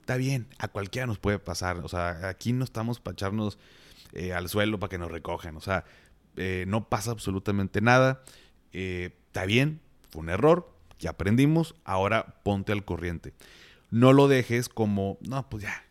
Está 0.00 0.16
bien, 0.16 0.48
a 0.58 0.68
cualquiera 0.68 1.06
nos 1.06 1.18
puede 1.18 1.38
pasar. 1.38 1.76
O 1.84 1.88
sea, 1.88 2.28
aquí 2.28 2.54
no 2.54 2.64
estamos 2.64 2.98
para 2.98 3.12
echarnos 3.12 3.58
eh, 4.12 4.32
al 4.32 4.48
suelo 4.48 4.78
para 4.78 4.88
que 4.88 4.96
nos 4.96 5.10
recogen. 5.10 5.54
O 5.58 5.60
sea, 5.60 5.84
eh, 6.36 6.64
no 6.66 6.88
pasa 6.88 7.10
absolutamente 7.10 7.82
nada. 7.82 8.22
Eh, 8.72 9.10
está 9.26 9.44
bien, 9.44 9.82
fue 10.08 10.22
un 10.22 10.30
error, 10.30 10.74
ya 10.98 11.10
aprendimos, 11.10 11.74
ahora 11.84 12.40
ponte 12.42 12.72
al 12.72 12.86
corriente. 12.86 13.34
No 13.90 14.14
lo 14.14 14.28
dejes 14.28 14.70
como, 14.70 15.18
no, 15.20 15.46
pues 15.50 15.64
ya, 15.64 15.84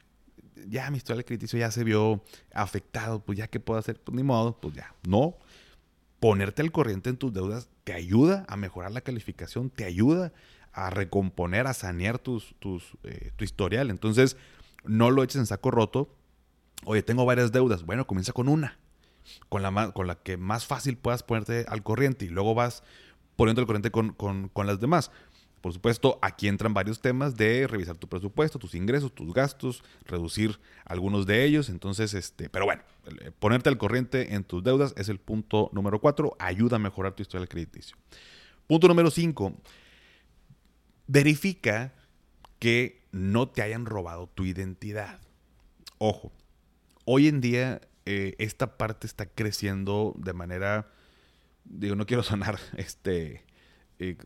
ya 0.68 0.90
mi 0.90 0.98
historia 0.98 1.18
de 1.18 1.26
crediticio 1.26 1.60
ya 1.60 1.70
se 1.70 1.84
vio 1.84 2.24
afectado, 2.56 3.24
pues 3.24 3.38
ya 3.38 3.48
qué 3.48 3.60
puedo 3.60 3.80
hacer, 3.80 4.02
pues 4.02 4.16
ni 4.16 4.24
modo, 4.24 4.60
pues 4.60 4.74
ya, 4.74 4.96
no 5.08 5.38
ponerte 6.22 6.62
al 6.62 6.72
corriente 6.72 7.10
en 7.10 7.18
tus 7.18 7.34
deudas 7.34 7.68
te 7.84 7.94
ayuda 7.94 8.46
a 8.48 8.56
mejorar 8.56 8.92
la 8.92 9.02
calificación, 9.02 9.72
te 9.72 9.86
ayuda 9.86 10.32
a 10.72 10.92
recomponer, 10.92 11.66
a 11.66 11.74
sanear 11.74 12.20
tus, 12.20 12.54
tus, 12.60 12.96
eh, 13.04 13.32
tu 13.36 13.44
historial. 13.44 13.90
Entonces, 13.90 14.38
no 14.84 15.10
lo 15.10 15.24
eches 15.24 15.38
en 15.38 15.48
saco 15.48 15.72
roto. 15.72 16.16
Oye, 16.86 17.02
tengo 17.02 17.26
varias 17.26 17.52
deudas. 17.52 17.84
Bueno, 17.88 18.06
comienza 18.06 18.34
con 18.34 18.50
una, 18.50 18.78
con 19.50 19.64
la, 19.64 19.92
con 19.94 20.06
la 20.06 20.16
que 20.16 20.38
más 20.38 20.68
fácil 20.68 20.96
puedas 20.96 21.24
ponerte 21.24 21.66
al 21.68 21.82
corriente 21.82 22.26
y 22.26 22.30
luego 22.30 22.54
vas 22.54 22.84
poniendo 23.36 23.62
al 23.62 23.66
corriente 23.66 23.90
con, 23.90 24.14
con, 24.14 24.48
con 24.50 24.68
las 24.68 24.80
demás. 24.80 25.10
Por 25.62 25.74
supuesto, 25.74 26.18
aquí 26.24 26.48
entran 26.48 26.74
varios 26.74 27.00
temas 27.00 27.38
de 27.38 27.68
revisar 27.68 27.96
tu 27.96 28.10
presupuesto, 28.10 28.58
tus 28.58 28.74
ingresos, 28.74 29.14
tus 29.14 29.32
gastos, 29.32 29.84
reducir 30.06 30.60
algunos 30.86 31.28
de 31.28 31.44
ellos. 31.44 31.70
Entonces, 31.70 32.16
este, 32.16 32.50
pero 32.50 32.66
bueno, 32.66 32.82
eh, 33.22 33.32
ponerte 33.38 33.70
al 33.70 33.78
corriente 33.78 34.34
en 34.34 34.44
tus 34.44 34.64
deudas 34.64 34.94
es 34.98 35.08
el 35.08 35.20
punto 35.20 35.70
número 35.72 36.02
cuatro. 36.02 36.36
Ayuda 36.40 36.78
a 36.78 36.80
mejorar 36.80 37.14
tu 37.14 37.22
historial 37.22 37.48
crediticio. 37.48 37.96
Punto 38.66 38.88
número 38.88 39.12
cinco. 39.12 39.54
Verifica 41.06 41.94
que 42.58 43.08
no 43.12 43.48
te 43.48 43.62
hayan 43.62 43.86
robado 43.86 44.28
tu 44.28 44.46
identidad. 44.46 45.20
Ojo, 46.00 46.32
hoy 47.06 47.28
en 47.28 47.40
día 47.40 47.82
eh, 48.06 48.34
esta 48.40 48.78
parte 48.78 49.06
está 49.06 49.28
creciendo 49.28 50.14
de 50.18 50.34
manera, 50.34 50.92
digo, 51.66 51.96
no 51.96 52.08
quiero 52.08 52.24
sonar 52.24 52.60
este, 52.78 53.44
eh, 54.00 54.18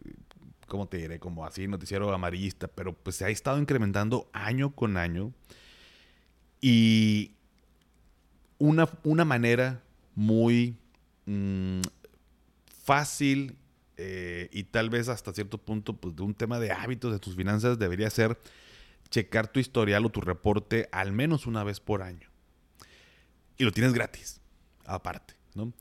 ¿cómo 0.67 0.87
te 0.87 0.97
diré? 0.97 1.19
Como 1.19 1.45
así, 1.45 1.67
noticiero 1.67 2.13
amarillista, 2.13 2.67
pero 2.67 2.93
pues 2.93 3.17
se 3.17 3.25
ha 3.25 3.29
estado 3.29 3.59
incrementando 3.59 4.29
año 4.33 4.75
con 4.75 4.97
año. 4.97 5.33
Y 6.61 7.31
una, 8.57 8.89
una 9.03 9.25
manera 9.25 9.83
muy 10.15 10.77
mm, 11.25 11.81
fácil 12.83 13.57
eh, 13.97 14.49
y 14.51 14.63
tal 14.63 14.89
vez 14.89 15.07
hasta 15.09 15.33
cierto 15.33 15.57
punto 15.57 15.95
pues, 15.95 16.15
de 16.15 16.23
un 16.23 16.33
tema 16.33 16.59
de 16.59 16.71
hábitos 16.71 17.11
de 17.11 17.19
tus 17.19 17.35
finanzas 17.35 17.79
debería 17.79 18.09
ser 18.09 18.37
checar 19.09 19.47
tu 19.47 19.59
historial 19.59 20.05
o 20.05 20.09
tu 20.09 20.21
reporte 20.21 20.89
al 20.91 21.11
menos 21.11 21.47
una 21.47 21.63
vez 21.63 21.79
por 21.79 22.01
año. 22.01 22.29
Y 23.57 23.63
lo 23.63 23.71
tienes 23.71 23.93
gratis, 23.93 24.41
aparte, 24.85 25.35
¿no? 25.53 25.71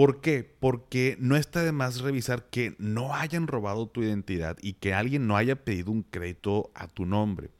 ¿Por 0.00 0.22
qué? 0.22 0.44
Porque 0.44 1.18
no 1.20 1.36
está 1.36 1.62
de 1.62 1.72
más 1.72 2.00
revisar 2.00 2.48
que 2.48 2.74
no 2.78 3.14
hayan 3.14 3.46
robado 3.46 3.86
tu 3.86 4.02
identidad 4.02 4.56
y 4.62 4.72
que 4.72 4.94
alguien 4.94 5.26
no 5.26 5.36
haya 5.36 5.62
pedido 5.62 5.90
un 5.92 6.04
crédito 6.04 6.70
a 6.74 6.88
tu 6.88 7.04
nombre. 7.04 7.50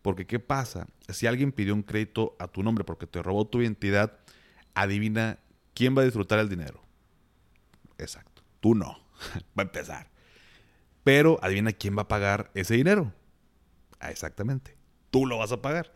Porque 0.00 0.24
¿qué 0.24 0.38
pasa? 0.38 0.86
Si 1.08 1.26
alguien 1.26 1.50
pidió 1.50 1.74
un 1.74 1.82
crédito 1.82 2.36
a 2.38 2.46
tu 2.46 2.62
nombre 2.62 2.84
porque 2.84 3.08
te 3.08 3.20
robó 3.20 3.48
tu 3.48 3.60
identidad, 3.60 4.16
adivina 4.74 5.40
quién 5.74 5.98
va 5.98 6.02
a 6.02 6.04
disfrutar 6.04 6.38
el 6.38 6.48
dinero. 6.48 6.80
Exacto, 7.98 8.42
tú 8.60 8.76
no. 8.76 8.96
va 9.58 9.62
a 9.62 9.62
empezar. 9.62 10.08
Pero 11.02 11.40
adivina 11.42 11.72
quién 11.72 11.98
va 11.98 12.02
a 12.02 12.08
pagar 12.08 12.52
ese 12.54 12.74
dinero. 12.74 13.12
Ah, 13.98 14.12
exactamente, 14.12 14.76
tú 15.10 15.26
lo 15.26 15.38
vas 15.38 15.50
a 15.50 15.60
pagar. 15.60 15.92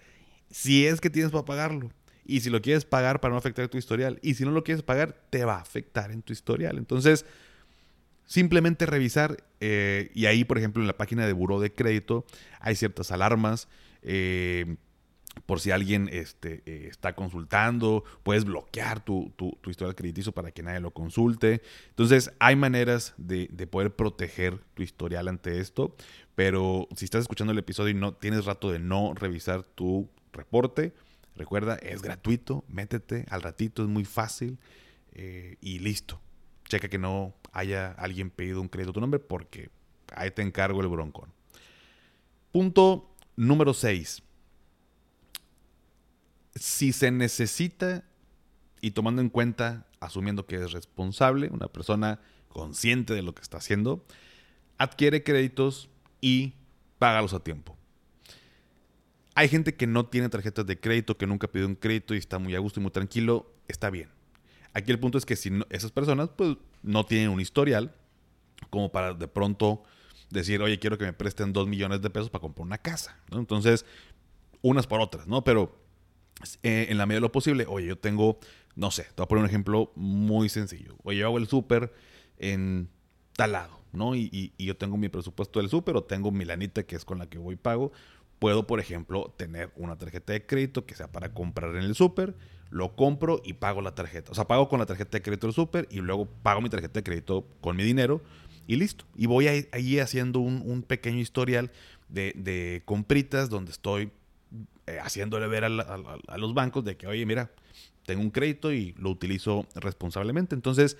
Si 0.51 0.85
es 0.85 1.01
que 1.01 1.11
tienes 1.11 1.31
para 1.31 1.45
pagarlo. 1.45 1.93
Y 2.25 2.41
si 2.41 2.51
lo 2.51 2.63
quieres 2.63 2.85
pagar 2.85 3.21
para 3.21 3.33
no 3.33 3.39
afectar 3.39 3.69
tu 3.69 3.79
historial. 3.79 4.19
Y 4.23 4.35
si 4.35 4.45
no 4.45 4.51
lo 4.51 4.65
quieres 4.65 4.83
pagar, 4.83 5.21
te 5.31 5.45
va 5.45 5.57
a 5.57 5.61
afectar 5.61 6.11
en 6.11 6.23
tu 6.23 6.33
historial. 6.33 6.79
Entonces, 6.79 7.27
simplemente 8.25 8.87
revisar. 8.87 9.45
Eh, 9.61 10.11
y 10.15 10.27
ahí, 10.27 10.45
por 10.45 10.59
ejemplo, 10.59 10.83
en 10.83 10.87
la 10.87 10.97
página 10.97 11.27
de 11.27 11.33
Buró 11.33 11.61
de 11.61 11.73
Crédito 11.73 12.25
hay 12.61 12.77
ciertas 12.77 13.11
alarmas. 13.13 13.69
Eh, 14.03 14.77
por 15.47 15.61
si 15.61 15.71
alguien 15.71 16.09
este, 16.13 16.63
eh, 16.67 16.89
está 16.91 17.15
consultando, 17.15 18.05
puedes 18.23 18.45
bloquear 18.45 19.03
tu, 19.03 19.33
tu, 19.37 19.71
historial 19.71 19.95
crediticio 19.95 20.33
para 20.33 20.51
que 20.51 20.63
nadie 20.63 20.81
lo 20.81 20.93
consulte. 20.93 21.63
Entonces, 21.89 22.33
hay 22.39 22.55
maneras 22.55 23.15
de, 23.17 23.49
de, 23.51 23.67
poder 23.67 23.95
proteger 23.95 24.59
tu 24.75 24.83
historial 24.83 25.29
ante 25.29 25.59
esto, 25.59 25.97
pero 26.35 26.87
si 26.97 27.07
estás 27.07 27.23
escuchando 27.23 27.53
el 27.53 27.59
episodio 27.59 27.91
y 27.91 27.95
no 27.95 28.15
tienes 28.15 28.45
rato 28.45 28.71
de 28.71 28.79
no 28.79 29.15
revisar 29.15 29.63
tu 29.63 30.11
reporte, 30.33 30.93
Recuerda, 31.37 31.77
es 31.77 32.03
gratuito, 32.03 32.65
métete 32.69 33.27
al 33.31 33.43
ratito, 33.43 33.83
es 33.83 33.89
muy 33.89 34.05
fácil 34.05 34.59
eh, 35.13 35.57
y 35.61 35.79
listo. 35.79 36.21
Checa 36.69 36.89
que 36.89 36.99
no 36.99 37.35
haya 37.53 37.93
alguien 37.93 38.31
pedido 38.31 38.61
un 38.61 38.69
crédito 38.69 38.91
a 38.91 38.95
tu 38.95 39.01
nombre 39.01 39.21
porque 39.21 39.71
ahí 40.15 40.31
te 40.31 40.43
encargo 40.43 40.81
el 40.81 40.89
broncón. 40.89 41.33
Punto 42.51 43.15
número 43.37 43.73
6. 43.73 44.23
Si 46.55 46.93
se 46.93 47.11
necesita, 47.11 48.05
y 48.83 48.91
tomando 48.91 49.23
en 49.23 49.31
cuenta, 49.31 49.87
asumiendo 50.01 50.47
que 50.47 50.57
es 50.57 50.73
responsable, 50.73 51.49
una 51.49 51.69
persona 51.69 52.21
consciente 52.49 53.15
de 53.15 53.23
lo 53.23 53.35
que 53.35 53.41
está 53.41 53.57
haciendo, 53.57 54.05
adquiere 54.77 55.23
créditos 55.23 55.89
y 56.21 56.55
págalos 56.99 57.33
a 57.33 57.41
tiempo. 57.41 57.77
Hay 59.35 59.49
gente 59.49 59.75
que 59.75 59.87
no 59.87 60.07
tiene 60.07 60.29
tarjetas 60.29 60.67
de 60.67 60.79
crédito, 60.79 61.17
que 61.17 61.27
nunca 61.27 61.49
pidió 61.49 61.67
un 61.67 61.75
crédito 61.75 62.15
y 62.15 62.19
está 62.19 62.39
muy 62.39 62.55
a 62.55 62.59
gusto 62.59 62.81
y 62.81 62.83
muy 62.83 62.93
tranquilo. 62.93 63.53
Está 63.67 63.89
bien. 63.91 64.11
Aquí 64.75 64.91
el 64.91 64.99
punto 64.99 65.19
es 65.19 65.25
que 65.25 65.37
si 65.37 65.51
esas 65.71 65.91
personas 65.91 66.31
pues, 66.37 66.57
no 66.83 67.05
tienen 67.05 67.31
un 67.31 67.41
historial 67.41 67.95
como 68.71 68.93
para 68.93 69.15
de 69.15 69.29
pronto 69.29 69.83
decir, 70.31 70.63
oye, 70.63 70.79
quiero 70.79 70.99
que 70.99 71.05
me 71.05 71.13
presten 71.13 71.53
dos 71.53 71.69
millones 71.69 72.01
de 72.01 72.11
pesos 72.11 72.31
para 72.31 72.41
comprar 72.41 72.67
una 72.67 72.79
casa. 72.79 73.19
Entonces, 73.31 73.85
unas 74.63 74.87
por 74.87 75.01
otras, 75.01 75.27
¿no? 75.27 75.45
Pero 75.45 75.79
eh, 76.63 76.87
en 76.89 76.99
la 76.99 77.07
medida 77.07 77.19
de 77.19 77.23
lo 77.23 77.33
posible, 77.33 77.67
oye, 77.69 77.87
yo 77.87 77.99
tengo, 77.99 78.39
no 78.75 78.91
sé, 78.91 79.05
te 79.05 79.15
voy 79.17 79.25
a 79.25 79.29
poner 79.29 79.45
un 79.45 79.51
ejemplo 79.51 79.93
muy 79.95 80.49
sencillo. 80.49 80.97
Oye, 81.05 81.19
yo 81.19 81.27
hago 81.27 81.39
el 81.39 81.49
súper 81.49 81.93
en 82.39 82.89
tal 83.37 83.53
lado, 83.53 83.81
¿no? 83.93 84.15
Y, 84.15 84.53
y, 84.57 84.65
yo 84.65 84.77
tengo 84.77 84.97
mi 84.97 85.09
presupuesto 85.09 85.61
del 85.61 85.69
súper 85.69 85.97
o 85.97 86.05
tengo 86.05 86.31
mi 86.31 86.45
lanita 86.45 86.83
que 86.85 86.97
es 86.97 87.05
con 87.05 87.19
la 87.19 87.29
que 87.29 87.39
voy 87.39 87.55
y 87.55 87.59
pago 87.59 87.93
puedo, 88.43 88.67
por 88.67 88.81
ejemplo, 88.81 89.33
tener 89.37 89.71
una 89.77 89.97
tarjeta 89.97 90.33
de 90.33 90.45
crédito 90.45 90.85
que 90.85 90.97
sea 90.97 91.07
para 91.07 91.33
comprar 91.33 91.77
en 91.77 91.85
el 91.85 91.95
súper, 91.95 92.35
lo 92.71 92.97
compro 92.97 93.41
y 93.45 93.53
pago 93.53 93.83
la 93.83 93.95
tarjeta. 93.95 94.33
O 94.33 94.35
sea, 94.35 94.49
pago 94.49 94.69
con 94.69 94.81
la 94.81 94.87
tarjeta 94.87 95.17
de 95.17 95.23
crédito 95.23 95.47
del 95.47 95.55
súper 95.55 95.87
y 95.93 96.01
luego 96.01 96.27
pago 96.27 96.61
mi 96.61 96.69
tarjeta 96.69 96.95
de 96.95 97.05
crédito 97.05 97.47
con 97.61 97.77
mi 97.77 97.85
dinero 97.85 98.21
y 98.67 98.75
listo. 98.75 99.05
Y 99.15 99.27
voy 99.27 99.47
ahí, 99.47 100.01
haciendo 100.01 100.41
un, 100.41 100.83
pequeño 100.83 101.21
historial 101.21 101.71
de, 102.09 102.83
compritas 102.85 103.49
donde 103.49 103.71
estoy 103.71 104.11
eh, 104.89 104.99
haciéndole 105.01 105.47
ver 105.47 105.63
a, 105.63 105.69
los 106.37 106.53
bancos 106.53 106.85
de 106.85 106.97
que, 106.97 107.07
oye, 107.07 107.25
mira, 107.25 107.53
tengo 108.07 108.23
un 108.23 108.33
crédito 108.33 108.73
y 108.73 108.93
lo 108.99 109.11
utilizo 109.11 109.69
responsablemente. 109.77 110.57
Entonces, 110.57 110.97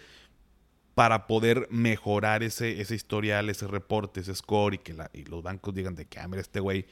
para 0.95 1.27
poder 1.27 1.67
mejorar 1.73 2.45
ese, 2.45 2.81
ese 2.81 2.95
historial, 2.95 3.51
ese 3.51 3.67
reporte, 3.67 4.21
ese 4.21 4.33
score 4.33 4.75
y 4.75 4.79
que 4.79 4.95
y 5.13 5.25
los 5.25 5.43
bancos 5.43 5.75
digan 5.75 5.97
de 5.97 6.05
que, 6.05 6.21
ah, 6.21 6.31
este 6.37 6.61
güey 6.61 6.87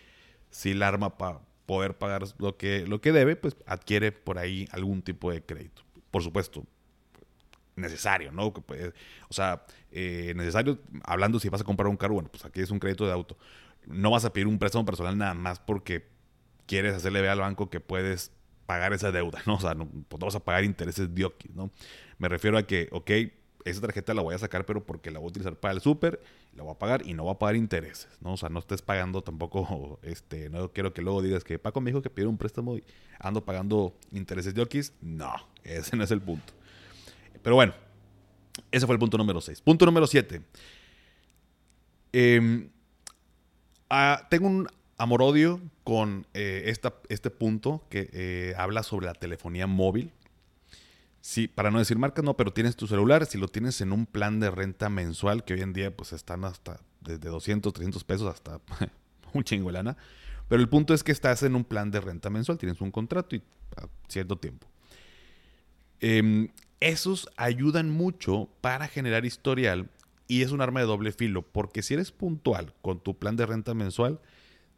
si 0.51 0.75
la 0.75 0.89
arma 0.89 1.17
para 1.17 1.41
poder 1.67 1.97
pagar 1.97 2.23
lo 2.39 2.57
que, 2.57 2.87
lo 2.87 3.01
que 3.01 3.13
debe, 3.13 3.37
pues 3.37 3.57
adquiere 3.67 4.13
por 4.13 4.39
ahí 4.39 4.69
algún 4.73 5.03
tipo 5.03 5.31
de 5.31 5.43
crédito. 5.43 5.83
Por 6.11 6.23
supuesto, 6.23 6.65
necesario, 7.77 8.33
¿no? 8.33 8.47
O 8.49 9.33
sea, 9.33 9.65
eh, 9.91 10.33
necesario, 10.37 10.79
hablando 11.05 11.39
si 11.39 11.49
vas 11.49 11.61
a 11.61 11.65
comprar 11.65 11.89
un 11.89 11.97
carro, 11.97 12.15
bueno, 12.15 12.29
pues 12.31 12.45
aquí 12.45 12.61
es 12.61 12.71
un 12.71 12.79
crédito 12.79 13.07
de 13.07 13.13
auto. 13.13 13.37
No 13.87 14.11
vas 14.11 14.25
a 14.25 14.33
pedir 14.33 14.47
un 14.47 14.59
préstamo 14.59 14.85
personal 14.85 15.17
nada 15.17 15.35
más 15.35 15.61
porque 15.61 16.09
quieres 16.67 16.95
hacerle 16.95 17.21
ver 17.21 17.31
al 17.31 17.41
banco 17.41 17.71
que 17.71 17.81
puedes 17.81 18.33
pagar 18.67 18.93
esa 18.93 19.11
deuda, 19.11 19.43
¿no? 19.47 19.55
O 19.55 19.61
sea, 19.61 19.75
no, 19.75 19.89
pues 20.09 20.21
vas 20.21 20.35
a 20.35 20.45
pagar 20.45 20.65
intereses 20.65 21.15
diokis, 21.15 21.55
¿no? 21.55 21.71
Me 22.19 22.29
refiero 22.29 22.59
a 22.59 22.67
que, 22.67 22.89
ok, 22.93 23.11
esa 23.65 23.81
tarjeta 23.81 24.15
la 24.15 24.23
voy 24.23 24.35
a 24.35 24.39
sacar, 24.39 24.67
pero 24.67 24.85
porque 24.85 25.11
la 25.11 25.19
voy 25.19 25.27
a 25.27 25.31
utilizar 25.31 25.57
para 25.57 25.75
el 25.75 25.81
súper, 25.81 26.21
la 26.55 26.63
voy 26.63 26.73
a 26.73 26.79
pagar 26.79 27.07
y 27.07 27.15
no 27.15 27.25
voy 27.25 27.33
a 27.33 27.39
pagar 27.39 27.57
intereses, 27.57 28.09
¿no? 28.21 28.33
O 28.33 28.37
sea, 28.37 28.49
no 28.49 28.59
estés 28.59 28.83
pagando 28.83 29.23
tampoco, 29.23 29.99
este, 30.03 30.49
no 30.51 30.73
quiero 30.73 30.93
que 30.93 31.03
luego 31.03 31.23
digas 31.23 31.45
que 31.45 31.59
Paco 31.59 31.81
me 31.81 31.91
dijo 31.91 32.03
que 32.03 32.11
pide 32.11 32.27
un 32.27 32.39
préstamo 32.39 32.77
y 32.77 32.85
ando 33.19 33.45
pagando 33.45 33.95
intereses 34.13 34.55
de 34.55 34.63
Okis. 34.63 34.93
No, 35.01 35.33
ese 35.65 35.97
no 35.97 36.05
es 36.05 36.11
el 36.11 36.21
punto. 36.21 36.53
Pero 37.43 37.57
bueno, 37.57 37.75
ese 38.71 38.87
fue 38.87 38.95
el 38.95 38.99
punto 38.99 39.19
número 39.19 39.41
6. 39.41 39.61
Punto 39.63 39.87
número 39.87 40.07
7. 40.07 40.43
Em, 42.13 42.69
ah, 43.89 44.27
tengo 44.31 44.47
un 44.47 44.69
amor-odio 44.99 45.61
con 45.85 46.27
eh, 46.35 46.65
esta, 46.67 46.95
este 47.09 47.31
punto 47.31 47.87
que 47.89 48.11
eh, 48.13 48.55
habla 48.57 48.83
sobre 48.83 49.07
la 49.07 49.15
telefonía 49.15 49.67
móvil. 49.67 50.13
Sí, 51.21 51.49
para 51.49 51.71
no 51.71 51.79
decir 51.79 51.99
marcas, 51.99 52.25
no, 52.25 52.37
pero 52.37 52.53
tienes 52.53 52.77
tu 52.77 52.87
celular, 52.87 53.27
si 53.27 53.37
lo 53.37 53.49
tienes 53.49 53.81
en 53.83 53.93
un 53.93 54.07
plan 54.07 54.41
de 54.41 54.51
renta 54.51 54.89
mensual, 54.89 55.45
que 55.45 55.55
hoy 55.55 55.61
en 55.61 55.73
día 55.73 55.95
pues 55.95 56.13
están 56.13 56.45
hasta 56.45 56.81
desde 57.01 57.29
200, 57.29 57.73
300 57.73 58.05
pesos 58.05 58.33
hasta 58.33 58.61
un 59.35 59.45
chingo 59.45 59.69
de 59.69 59.75
lana. 59.75 59.97
Pero 60.49 60.63
el 60.63 60.69
punto 60.69 60.95
es 60.95 61.05
que 61.05 61.13
estás 61.13 61.43
en 61.43 61.55
un 61.55 61.65
plan 61.65 61.91
de 61.91 62.01
renta 62.01 62.31
mensual, 62.31 62.59
tienes 62.59 62.81
un 62.81 62.91
contrato 62.91 63.37
y 63.37 63.43
a 63.77 63.87
cierto 64.09 64.37
tiempo. 64.37 64.67
Em, 66.01 66.49
esos 66.81 67.29
ayudan 67.37 67.91
mucho 67.91 68.49
para 68.63 68.89
generar 68.89 69.27
historial 69.27 69.91
y 70.27 70.43
es 70.43 70.53
un 70.53 70.63
arma 70.63 70.81
de 70.81 70.87
doble 70.87 71.13
filo, 71.13 71.43
porque 71.43 71.83
si 71.83 71.95
eres 71.95 72.13
puntual 72.13 72.73
con 72.81 72.99
tu 72.99 73.19
plan 73.19 73.37
de 73.37 73.45
renta 73.45 73.75
mensual, 73.75 74.21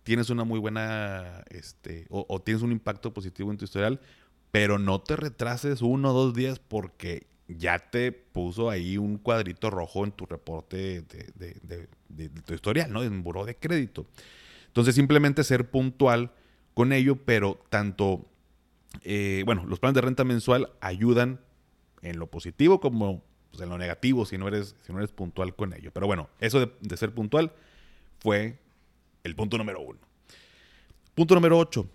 tienes 0.02 0.28
una 0.28 0.42
muy 0.42 0.58
buena, 0.58 1.44
este, 1.50 2.06
o 2.10 2.42
tienes 2.42 2.62
un 2.62 2.72
impacto 2.72 3.14
positivo 3.14 3.52
en 3.52 3.58
tu 3.58 3.64
historial, 3.64 4.00
pero 4.52 4.78
no 4.78 5.00
te 5.00 5.16
retrases 5.16 5.82
uno 5.82 6.10
o 6.10 6.12
dos 6.12 6.34
días 6.34 6.60
porque 6.60 7.26
ya 7.48 7.90
te 7.90 8.12
puso 8.12 8.70
ahí 8.70 8.98
un 8.98 9.18
cuadrito 9.18 9.70
rojo 9.70 10.04
en 10.04 10.12
tu 10.12 10.26
reporte 10.26 11.02
de, 11.02 11.88
tu 12.44 12.54
historial, 12.54 12.92
¿no? 12.92 13.02
En 13.02 13.24
buró 13.24 13.44
de 13.44 13.56
crédito. 13.56 14.06
Entonces, 14.68 14.94
simplemente 14.94 15.42
ser 15.42 15.70
puntual 15.70 16.30
con 16.74 16.92
ello, 16.92 17.16
pero 17.16 17.58
tanto, 17.68 18.26
eh, 19.02 19.42
bueno, 19.44 19.64
los 19.66 19.80
planes 19.80 19.96
de 19.96 20.00
renta 20.02 20.24
mensual 20.24 20.70
ayudan 20.80 21.40
en 22.02 22.18
lo 22.18 22.26
positivo 22.28 22.80
como 22.80 23.22
pues, 23.50 23.62
en 23.62 23.68
lo 23.68 23.78
negativo 23.78 24.24
si 24.24 24.38
no, 24.38 24.48
eres, 24.48 24.74
si 24.82 24.92
no 24.92 24.98
eres 24.98 25.12
puntual 25.12 25.54
con 25.54 25.72
ello. 25.74 25.90
Pero 25.92 26.06
bueno, 26.06 26.28
eso 26.40 26.60
de, 26.80 26.96
ser 26.96 27.12
puntual 27.14 27.52
fue 28.18 28.58
el 29.24 29.34
punto 29.34 29.58
número 29.58 29.80
uno. 29.80 29.98
Punto 31.14 31.34
número 31.34 31.58
ocho. 31.58 31.86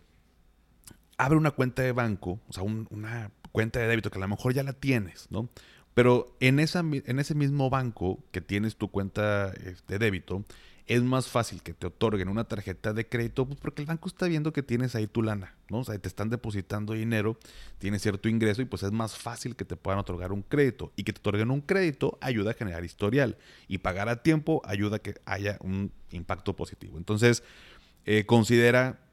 Abre 1.17 1.37
una 1.37 1.51
cuenta 1.51 1.81
de 1.81 1.91
banco, 1.91 2.39
o 2.47 2.53
sea, 2.53 2.63
una 2.63 3.31
cuenta 3.51 3.79
de 3.79 3.87
débito 3.87 4.11
que 4.11 4.19
a 4.19 4.21
lo 4.21 4.27
mejor 4.27 4.53
ya 4.53 4.63
la 4.63 4.73
tienes, 4.73 5.27
¿no? 5.31 5.49
Pero 5.93 6.37
en, 6.39 6.59
esa, 6.59 6.81
en 6.81 7.19
ese 7.19 7.33
mismo 7.33 7.71
banco 7.71 8.23
que 8.31 8.39
tienes 8.39 8.75
tu 8.75 8.91
cuenta 8.91 9.49
de 9.49 9.71
este, 9.71 9.97
débito, 9.97 10.45
es 10.87 11.03
más 11.03 11.27
fácil 11.27 11.61
que 11.63 11.73
te 11.73 11.87
otorguen 11.87 12.29
una 12.29 12.45
tarjeta 12.45 12.93
de 12.93 13.07
crédito 13.07 13.45
pues 13.45 13.59
porque 13.59 13.81
el 13.81 13.87
banco 13.87 14.07
está 14.07 14.27
viendo 14.27 14.53
que 14.53 14.63
tienes 14.63 14.95
ahí 14.95 15.05
tu 15.05 15.21
lana, 15.21 15.55
¿no? 15.69 15.79
O 15.79 15.83
sea, 15.83 15.97
te 15.97 16.07
están 16.07 16.29
depositando 16.29 16.93
dinero, 16.93 17.37
tienes 17.77 18.01
cierto 18.01 18.29
ingreso 18.29 18.61
y 18.61 18.65
pues 18.65 18.83
es 18.83 18.91
más 18.91 19.17
fácil 19.17 19.55
que 19.55 19.65
te 19.65 19.75
puedan 19.75 19.99
otorgar 19.99 20.31
un 20.31 20.43
crédito. 20.43 20.93
Y 20.95 21.03
que 21.03 21.11
te 21.11 21.19
otorguen 21.19 21.51
un 21.51 21.61
crédito 21.61 22.17
ayuda 22.21 22.51
a 22.51 22.53
generar 22.53 22.85
historial 22.85 23.37
y 23.67 23.79
pagar 23.79 24.07
a 24.07 24.23
tiempo 24.23 24.61
ayuda 24.65 24.97
a 24.97 24.99
que 24.99 25.15
haya 25.25 25.57
un 25.61 25.91
impacto 26.11 26.55
positivo. 26.55 26.97
Entonces, 26.97 27.43
eh, 28.05 28.25
considera 28.25 29.06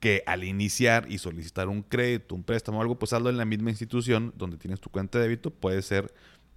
que 0.00 0.22
al 0.26 0.44
iniciar 0.44 1.06
y 1.10 1.18
solicitar 1.18 1.68
un 1.68 1.82
crédito, 1.82 2.34
un 2.34 2.44
préstamo 2.44 2.78
o 2.78 2.82
algo, 2.82 2.98
pues 2.98 3.12
hazlo 3.12 3.30
en 3.30 3.36
la 3.36 3.44
misma 3.44 3.70
institución 3.70 4.32
donde 4.36 4.56
tienes 4.56 4.80
tu 4.80 4.90
cuenta 4.90 5.18
de 5.18 5.24
débito, 5.24 5.50
puede 5.50 5.82
ser 5.82 6.12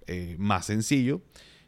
eh, 0.06 0.36
más 0.38 0.66
sencillo. 0.66 1.20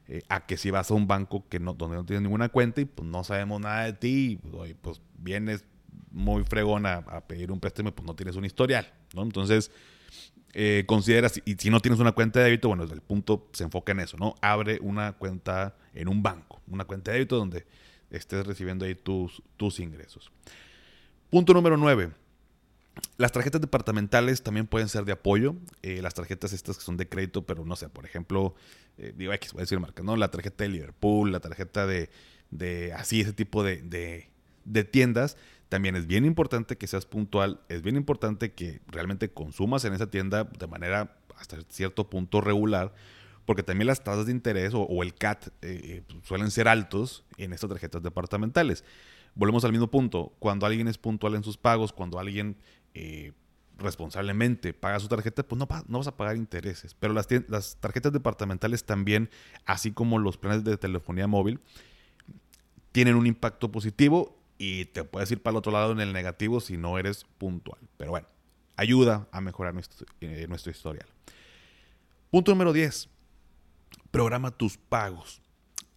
Eh, 0.06 0.22
a 0.28 0.44
que 0.44 0.58
si 0.58 0.70
vas 0.70 0.90
a 0.90 0.94
un 0.94 1.06
banco 1.06 1.48
que 1.48 1.58
no, 1.58 1.72
donde 1.72 1.96
no 1.96 2.04
tienes 2.04 2.22
ninguna 2.22 2.50
cuenta 2.50 2.82
y 2.82 2.84
pues 2.84 3.08
no 3.08 3.24
sabemos 3.24 3.58
nada 3.58 3.84
de 3.84 3.94
ti, 3.94 4.38
y, 4.66 4.74
pues 4.74 5.00
vienes 5.16 5.64
muy 6.10 6.44
fregón 6.44 6.84
a, 6.84 7.22
pedir 7.26 7.50
un 7.50 7.58
préstamo, 7.58 7.90
pues 7.94 8.06
no 8.06 8.14
tienes 8.14 8.36
un 8.36 8.44
historial, 8.44 8.92
¿no? 9.14 9.22
Entonces, 9.22 9.70
eh, 10.52 10.84
consideras, 10.86 11.40
y 11.46 11.54
si 11.54 11.70
no 11.70 11.80
tienes 11.80 12.00
una 12.00 12.12
cuenta 12.12 12.40
de 12.40 12.46
débito, 12.46 12.68
bueno, 12.68 12.82
desde 12.82 12.96
el 12.96 13.00
punto 13.00 13.48
se 13.52 13.64
enfoca 13.64 13.92
en 13.92 14.00
eso, 14.00 14.18
¿no? 14.18 14.34
Abre 14.42 14.78
una 14.82 15.14
cuenta 15.14 15.74
en 15.94 16.08
un 16.08 16.22
banco, 16.22 16.60
una 16.68 16.84
cuenta 16.84 17.10
de 17.10 17.18
débito 17.18 17.38
donde 17.38 17.66
estés 18.10 18.46
recibiendo 18.46 18.84
ahí 18.84 18.94
tus, 18.94 19.42
tus 19.56 19.80
ingresos. 19.80 20.30
Punto 21.34 21.52
número 21.52 21.76
9 21.76 22.12
las 23.16 23.32
tarjetas 23.32 23.60
departamentales 23.60 24.44
también 24.44 24.68
pueden 24.68 24.88
ser 24.88 25.04
de 25.04 25.10
apoyo. 25.10 25.56
Eh, 25.82 26.00
las 26.00 26.14
tarjetas 26.14 26.52
estas 26.52 26.78
que 26.78 26.84
son 26.84 26.96
de 26.96 27.08
crédito, 27.08 27.44
pero 27.44 27.64
no 27.64 27.74
sé, 27.74 27.88
por 27.88 28.04
ejemplo, 28.06 28.54
eh, 28.98 29.12
digo 29.16 29.32
X, 29.32 29.52
voy 29.52 29.62
a 29.62 29.64
decir 29.64 29.80
marca, 29.80 30.04
¿no? 30.04 30.16
La 30.16 30.30
tarjeta 30.30 30.62
de 30.62 30.70
Liverpool, 30.70 31.32
la 31.32 31.40
tarjeta 31.40 31.88
de, 31.88 32.08
de 32.52 32.92
así, 32.92 33.20
ese 33.20 33.32
tipo 33.32 33.64
de, 33.64 33.82
de, 34.64 34.84
tiendas. 34.84 35.36
También 35.68 35.96
es 35.96 36.06
bien 36.06 36.24
importante 36.24 36.76
que 36.76 36.86
seas 36.86 37.04
puntual, 37.04 37.60
es 37.68 37.82
bien 37.82 37.96
importante 37.96 38.52
que 38.52 38.80
realmente 38.86 39.28
consumas 39.32 39.84
en 39.84 39.92
esa 39.92 40.08
tienda 40.08 40.44
de 40.44 40.68
manera 40.68 41.16
hasta 41.36 41.56
cierto 41.68 42.08
punto 42.08 42.42
regular, 42.42 42.94
porque 43.44 43.64
también 43.64 43.88
las 43.88 44.04
tasas 44.04 44.26
de 44.26 44.30
interés 44.30 44.70
o, 44.72 45.02
el 45.02 45.14
CAT 45.14 45.48
eh, 45.62 46.04
suelen 46.22 46.52
ser 46.52 46.68
altos 46.68 47.24
en 47.38 47.52
estas 47.52 47.70
tarjetas 47.70 48.04
departamentales. 48.04 48.84
Volvemos 49.34 49.64
al 49.64 49.72
mismo 49.72 49.88
punto, 49.88 50.32
cuando 50.38 50.66
alguien 50.66 50.88
es 50.88 50.98
puntual 50.98 51.34
en 51.34 51.42
sus 51.42 51.56
pagos, 51.56 51.92
cuando 51.92 52.18
alguien 52.18 52.56
eh, 52.94 53.32
responsablemente 53.78 54.72
paga 54.72 55.00
su 55.00 55.08
tarjeta, 55.08 55.42
pues 55.42 55.58
no, 55.58 55.68
no, 55.88 55.98
vas 55.98 56.06
a 56.06 56.16
pagar 56.16 56.36
intereses. 56.36 56.94
Pero 56.94 57.12
las, 57.12 57.26
las 57.48 57.76
tarjetas 57.76 58.12
departamentales 58.12 58.84
también, 58.84 59.30
así 59.64 59.90
como 59.90 60.18
los 60.18 60.36
planes 60.36 60.64
de 60.64 60.76
telefonía 60.76 61.26
móvil, 61.26 61.60
tienen 62.92 63.16
un 63.16 63.26
impacto 63.26 63.72
positivo 63.72 64.38
y 64.56 64.84
te 64.86 65.02
puedes 65.02 65.30
ir 65.32 65.42
para 65.42 65.52
el 65.52 65.58
otro 65.58 65.72
lado 65.72 65.92
en 65.92 66.00
el 66.00 66.12
negativo 66.12 66.60
si 66.60 66.76
no 66.76 66.98
eres 66.98 67.26
puntual. 67.38 67.80
Pero 67.96 68.12
bueno, 68.12 68.28
ayuda 68.76 69.26
a 69.32 69.40
mejorar 69.40 69.74
nuestro, 69.74 70.06
eh, 70.20 70.48
historial. 70.66 71.08
Punto 72.30 72.52
número 72.52 72.72
10. 72.72 73.08
Programa 74.10 74.52
tus 74.52 74.76
pagos. 74.76 75.42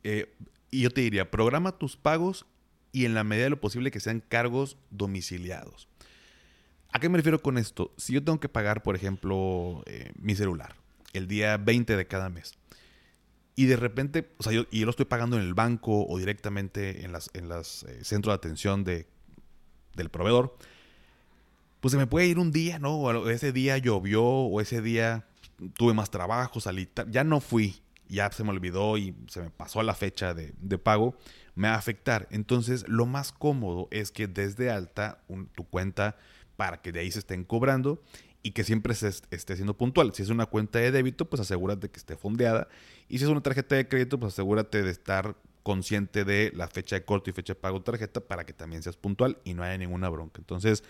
Eh, 0.03 0.35
y 0.71 0.81
yo 0.81 0.89
te 0.89 1.01
diría, 1.01 1.29
programa 1.29 1.71
tus 1.77 1.97
pagos 1.97 2.45
y 2.91 3.05
en 3.05 3.13
la 3.13 3.23
medida 3.23 3.45
de 3.45 3.49
lo 3.51 3.61
posible 3.61 3.91
que 3.91 3.99
sean 3.99 4.21
cargos 4.27 4.77
domiciliados. 4.89 5.87
¿A 6.91 6.99
qué 6.99 7.09
me 7.09 7.17
refiero 7.17 7.41
con 7.41 7.57
esto? 7.57 7.93
Si 7.97 8.13
yo 8.13 8.23
tengo 8.23 8.39
que 8.39 8.49
pagar, 8.49 8.81
por 8.81 8.95
ejemplo, 8.95 9.83
eh, 9.85 10.11
mi 10.15 10.35
celular 10.35 10.75
el 11.13 11.27
día 11.27 11.57
20 11.57 11.95
de 11.95 12.07
cada 12.07 12.29
mes 12.29 12.57
y 13.55 13.65
de 13.65 13.75
repente, 13.75 14.29
o 14.37 14.43
sea, 14.43 14.53
yo, 14.53 14.65
y 14.69 14.79
yo 14.79 14.85
lo 14.85 14.91
estoy 14.91 15.05
pagando 15.05 15.35
en 15.37 15.43
el 15.43 15.55
banco 15.55 16.05
o 16.07 16.17
directamente 16.19 17.03
en 17.03 17.11
los 17.11 17.29
en 17.33 17.49
las, 17.49 17.83
eh, 17.83 18.03
centros 18.03 18.31
de 18.31 18.35
atención 18.35 18.83
de, 18.83 19.07
del 19.95 20.09
proveedor, 20.09 20.55
pues 21.79 21.91
se 21.91 21.97
me 21.97 22.05
puede 22.05 22.27
ir 22.27 22.37
un 22.37 22.51
día, 22.51 22.77
¿no? 22.77 22.95
O 22.97 23.29
ese 23.29 23.51
día 23.51 23.77
llovió 23.79 24.23
o 24.23 24.61
ese 24.61 24.81
día 24.81 25.25
tuve 25.73 25.95
más 25.95 26.11
trabajo, 26.11 26.59
salí, 26.59 26.87
ya 27.09 27.23
no 27.23 27.39
fui, 27.39 27.81
ya 28.07 28.31
se 28.31 28.43
me 28.43 28.51
olvidó 28.51 28.95
y 28.97 29.15
se 29.27 29.41
me 29.41 29.49
pasó 29.49 29.81
la 29.81 29.95
fecha 29.95 30.35
de, 30.35 30.77
pago, 30.77 31.15
me 31.57 31.67
va 31.67 31.73
a 31.73 31.77
afectar. 31.77 32.27
Entonces, 32.31 32.87
lo 32.87 33.05
más 33.05 33.31
cómodo 33.31 33.87
es 33.91 34.11
que 34.11 34.27
desde 34.27 34.69
alta 34.69 35.23
tu 35.55 35.63
cuenta 35.65 36.15
para 36.55 36.81
que 36.81 36.91
de 36.91 36.99
ahí 36.99 37.11
se 37.11 37.19
estén 37.19 37.43
cobrando 37.43 38.01
y 38.43 38.51
que 38.51 38.63
siempre 38.63 38.93
se 38.93 39.07
esté 39.07 39.55
siendo 39.55 39.75
puntual. 39.75 40.13
Si 40.13 40.21
es 40.21 40.29
una 40.29 40.45
cuenta 40.45 40.79
de 40.79 40.91
débito, 40.91 41.25
pues 41.29 41.39
asegúrate 41.39 41.89
que 41.89 41.97
esté 41.97 42.15
fondeada. 42.15 42.67
Y 43.09 43.17
si 43.17 43.25
es 43.25 43.29
una 43.29 43.41
tarjeta 43.41 43.75
de 43.75 43.87
crédito, 43.87 44.19
pues 44.19 44.33
asegúrate 44.33 44.83
de 44.83 44.91
estar 44.91 45.35
consciente 45.63 46.23
de 46.23 46.51
la 46.55 46.67
fecha 46.67 46.95
de 46.95 47.03
corto 47.03 47.29
y 47.29 47.33
fecha 47.33 47.53
de 47.53 47.59
pago 47.59 47.79
de 47.79 47.85
tarjeta 47.85 48.21
para 48.21 48.45
que 48.45 48.53
también 48.53 48.83
seas 48.83 48.95
puntual 48.95 49.39
y 49.43 49.53
no 49.53 49.63
haya 49.63 49.77
ninguna 49.77 50.09
bronca. 50.09 50.39
Entonces, 50.39 50.83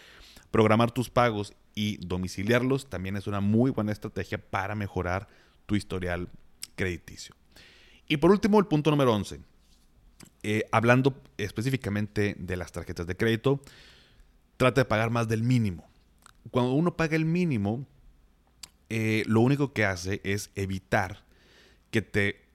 programar 0.51 0.91
tus 0.91 1.10
pagos 1.10 1.53
y 1.73 1.97
domiciliarlos 2.06 2.89
también 2.89 3.15
es 3.15 3.25
una 3.25 3.39
muy 3.39 3.71
buena 3.71 3.93
estrategia 3.93 4.38
para 4.38 4.75
mejorar 4.75 5.30
tu 5.65 5.75
historial 5.75 6.30
crediticio. 6.75 7.36
Y 8.08 8.17
por 8.17 8.32
último, 8.32 8.60
el 8.60 8.67
punto 8.67 8.91
número 8.91 9.13
11. 9.13 9.39
Eh, 10.43 10.63
hablando 10.71 11.21
específicamente 11.38 12.36
de 12.38 12.58
las 12.58 12.71
tarjetas 12.71 13.08
de 13.08 13.17
crédito, 13.17 13.62
trata 14.58 14.82
de 14.82 14.86
pagar 14.86 15.10
más 15.10 15.28
del 15.28 15.43
mínimo. 15.43 15.88
Cuando 16.52 16.73
uno 16.73 16.95
paga 16.95 17.15
el 17.15 17.26
mínimo, 17.26 17.86
eh, 18.89 19.23
lo 19.28 19.41
único 19.41 19.73
que 19.73 19.86
hace 19.86 20.21
es 20.23 20.52
evitar 20.56 21.26
que 21.91 22.02
te 22.02 22.45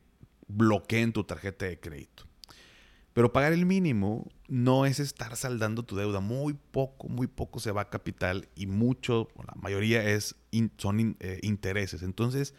bloqueen 0.49 1.13
tu 1.13 1.25
tarjeta 1.25 1.67
de 1.67 1.79
crédito. 1.79 2.25
Pero 3.13 3.33
pagar 3.33 3.53
el 3.53 3.67
mínimo 3.67 4.27
no 4.49 4.87
es 4.87 4.99
estar 4.99 5.37
saldando 5.37 5.83
tu 5.83 5.97
deuda. 5.97 6.21
Muy 6.21 6.55
poco, 6.55 7.09
muy 7.09 7.27
poco 7.27 7.61
se 7.61 7.71
va 7.71 7.83
a 7.83 7.91
capital 7.91 8.49
y 8.55 8.67
mucho, 8.67 9.29
la 9.47 9.55
mayoría 9.61 10.03
es 10.03 10.37
son 10.79 11.17
eh, 11.21 11.39
intereses. 11.43 12.03
Entonces, 12.03 12.55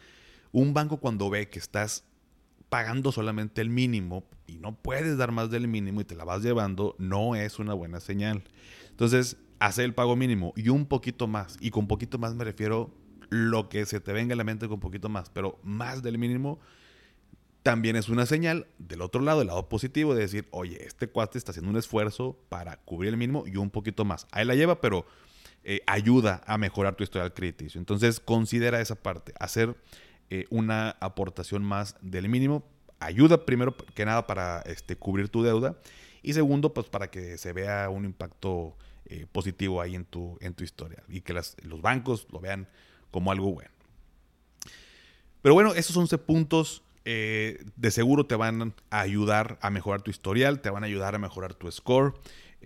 un 0.52 0.74
banco 0.74 0.98
cuando 0.98 1.28
ve 1.28 1.48
que 1.48 1.58
estás 1.58 2.04
pagando 2.74 3.12
solamente 3.12 3.60
el 3.60 3.70
mínimo 3.70 4.24
y 4.48 4.56
no 4.56 4.74
puedes 4.74 5.16
dar 5.16 5.30
más 5.30 5.48
del 5.48 5.68
mínimo 5.68 6.00
y 6.00 6.04
te 6.04 6.16
la 6.16 6.24
vas 6.24 6.42
llevando, 6.42 6.96
no 6.98 7.36
es 7.36 7.60
una 7.60 7.72
buena 7.72 8.00
señal. 8.00 8.42
Entonces, 8.90 9.36
hacer 9.60 9.84
el 9.84 9.94
pago 9.94 10.16
mínimo 10.16 10.52
y 10.56 10.70
un 10.70 10.86
poquito 10.86 11.28
más, 11.28 11.56
y 11.60 11.70
con 11.70 11.86
poquito 11.86 12.18
más 12.18 12.34
me 12.34 12.42
refiero 12.42 12.92
lo 13.30 13.68
que 13.68 13.86
se 13.86 14.00
te 14.00 14.12
venga 14.12 14.34
a 14.34 14.36
la 14.36 14.42
mente 14.42 14.66
con 14.66 14.80
poquito 14.80 15.08
más, 15.08 15.30
pero 15.30 15.60
más 15.62 16.02
del 16.02 16.18
mínimo 16.18 16.58
también 17.62 17.94
es 17.94 18.08
una 18.08 18.26
señal 18.26 18.66
del 18.78 19.02
otro 19.02 19.22
lado, 19.22 19.38
del 19.38 19.46
lado 19.46 19.68
positivo, 19.68 20.12
de 20.16 20.22
decir, 20.22 20.48
oye, 20.50 20.84
este 20.84 21.06
cuate 21.06 21.38
está 21.38 21.52
haciendo 21.52 21.70
un 21.70 21.76
esfuerzo 21.76 22.40
para 22.48 22.78
cubrir 22.78 23.10
el 23.10 23.16
mínimo 23.16 23.44
y 23.46 23.56
un 23.56 23.70
poquito 23.70 24.04
más. 24.04 24.26
Ahí 24.32 24.44
la 24.44 24.56
lleva, 24.56 24.80
pero 24.80 25.06
eh, 25.62 25.80
ayuda 25.86 26.42
a 26.44 26.58
mejorar 26.58 26.96
tu 26.96 27.04
historial 27.04 27.32
crediticio. 27.34 27.78
Entonces, 27.78 28.18
considera 28.18 28.80
esa 28.80 28.96
parte, 28.96 29.32
hacer 29.38 29.76
eh, 30.30 30.46
una 30.50 30.90
aportación 31.00 31.64
más 31.64 31.96
del 32.00 32.28
mínimo, 32.28 32.64
ayuda 33.00 33.44
primero 33.44 33.76
que 33.76 34.04
nada 34.04 34.26
para 34.26 34.60
este, 34.62 34.96
cubrir 34.96 35.28
tu 35.28 35.42
deuda 35.42 35.76
y 36.22 36.32
segundo, 36.32 36.72
pues 36.72 36.88
para 36.88 37.10
que 37.10 37.36
se 37.36 37.52
vea 37.52 37.90
un 37.90 38.04
impacto 38.04 38.76
eh, 39.06 39.26
positivo 39.30 39.82
ahí 39.82 39.94
en 39.94 40.06
tu, 40.06 40.38
en 40.40 40.54
tu 40.54 40.64
historia 40.64 41.02
y 41.08 41.20
que 41.20 41.34
los 41.34 41.82
bancos 41.82 42.26
lo 42.32 42.40
vean 42.40 42.66
como 43.10 43.30
algo 43.30 43.52
bueno. 43.52 43.70
Pero 45.42 45.54
bueno, 45.54 45.74
esos 45.74 45.94
11 45.94 46.16
puntos 46.18 46.82
eh, 47.04 47.62
de 47.76 47.90
seguro 47.90 48.24
te 48.24 48.34
van 48.34 48.74
a 48.88 49.00
ayudar 49.00 49.58
a 49.60 49.68
mejorar 49.68 50.00
tu 50.00 50.10
historial, 50.10 50.62
te 50.62 50.70
van 50.70 50.84
a 50.84 50.86
ayudar 50.86 51.14
a 51.14 51.18
mejorar 51.18 51.52
tu 51.52 51.70
score, 51.70 52.14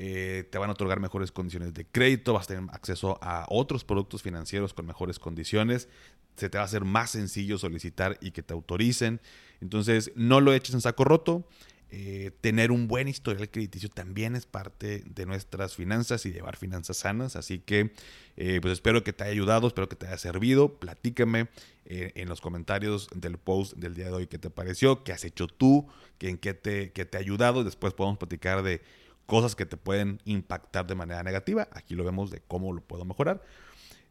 eh, 0.00 0.44
te 0.48 0.58
van 0.58 0.70
a 0.70 0.74
otorgar 0.74 1.00
mejores 1.00 1.32
condiciones 1.32 1.74
de 1.74 1.84
crédito, 1.84 2.32
vas 2.32 2.44
a 2.44 2.54
tener 2.54 2.70
acceso 2.70 3.18
a 3.20 3.46
otros 3.48 3.82
productos 3.82 4.22
financieros 4.22 4.72
con 4.72 4.86
mejores 4.86 5.18
condiciones, 5.18 5.88
se 6.36 6.48
te 6.48 6.56
va 6.56 6.62
a 6.62 6.66
hacer 6.66 6.84
más 6.84 7.10
sencillo 7.10 7.58
solicitar 7.58 8.16
y 8.20 8.30
que 8.30 8.44
te 8.44 8.54
autoricen. 8.54 9.20
Entonces, 9.60 10.12
no 10.14 10.40
lo 10.40 10.52
eches 10.52 10.72
en 10.76 10.82
saco 10.82 11.02
roto, 11.02 11.48
eh, 11.90 12.30
tener 12.40 12.70
un 12.70 12.86
buen 12.86 13.08
historial 13.08 13.50
crediticio 13.50 13.88
también 13.88 14.36
es 14.36 14.46
parte 14.46 15.02
de 15.04 15.26
nuestras 15.26 15.74
finanzas 15.74 16.24
y 16.26 16.32
llevar 16.32 16.56
finanzas 16.56 16.98
sanas. 16.98 17.34
Así 17.34 17.58
que, 17.58 17.92
eh, 18.36 18.60
pues 18.62 18.74
espero 18.74 19.02
que 19.02 19.12
te 19.12 19.24
haya 19.24 19.32
ayudado, 19.32 19.66
espero 19.66 19.88
que 19.88 19.96
te 19.96 20.06
haya 20.06 20.18
servido. 20.18 20.78
Platícame 20.78 21.48
en 21.90 22.28
los 22.28 22.40
comentarios 22.40 23.08
del 23.14 23.38
post 23.38 23.72
del 23.78 23.94
día 23.94 24.04
de 24.04 24.12
hoy 24.12 24.26
qué 24.26 24.38
te 24.38 24.50
pareció, 24.50 25.02
qué 25.02 25.12
has 25.12 25.24
hecho 25.24 25.48
tú, 25.48 25.88
en 26.20 26.36
qué 26.36 26.52
te, 26.54 26.92
qué 26.92 27.04
te 27.04 27.16
ha 27.16 27.20
ayudado. 27.20 27.64
Después 27.64 27.94
podemos 27.94 28.18
platicar 28.18 28.62
de 28.62 28.82
cosas 29.28 29.54
que 29.54 29.64
te 29.64 29.76
pueden 29.76 30.20
impactar 30.24 30.88
de 30.88 30.96
manera 30.96 31.22
negativa. 31.22 31.68
Aquí 31.70 31.94
lo 31.94 32.02
vemos 32.02 32.32
de 32.32 32.40
cómo 32.40 32.72
lo 32.72 32.80
puedo 32.80 33.04
mejorar. 33.04 33.44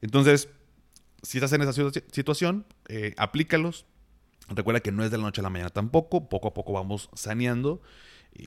Entonces, 0.02 0.48
si 1.22 1.40
estás 1.40 1.52
en 1.52 1.64
esa 1.64 1.74
situación, 1.74 2.66
aplícalos, 3.18 3.86
Recuerda 4.50 4.80
que 4.80 4.92
no 4.92 5.04
es 5.04 5.12
de 5.12 5.18
la 5.18 5.24
noche 5.24 5.42
a 5.42 5.44
la 5.44 5.50
mañana 5.50 5.70
tampoco, 5.70 6.30
poco 6.30 6.48
a 6.48 6.54
poco 6.54 6.74
vamos 6.74 7.10
saneando 7.14 7.82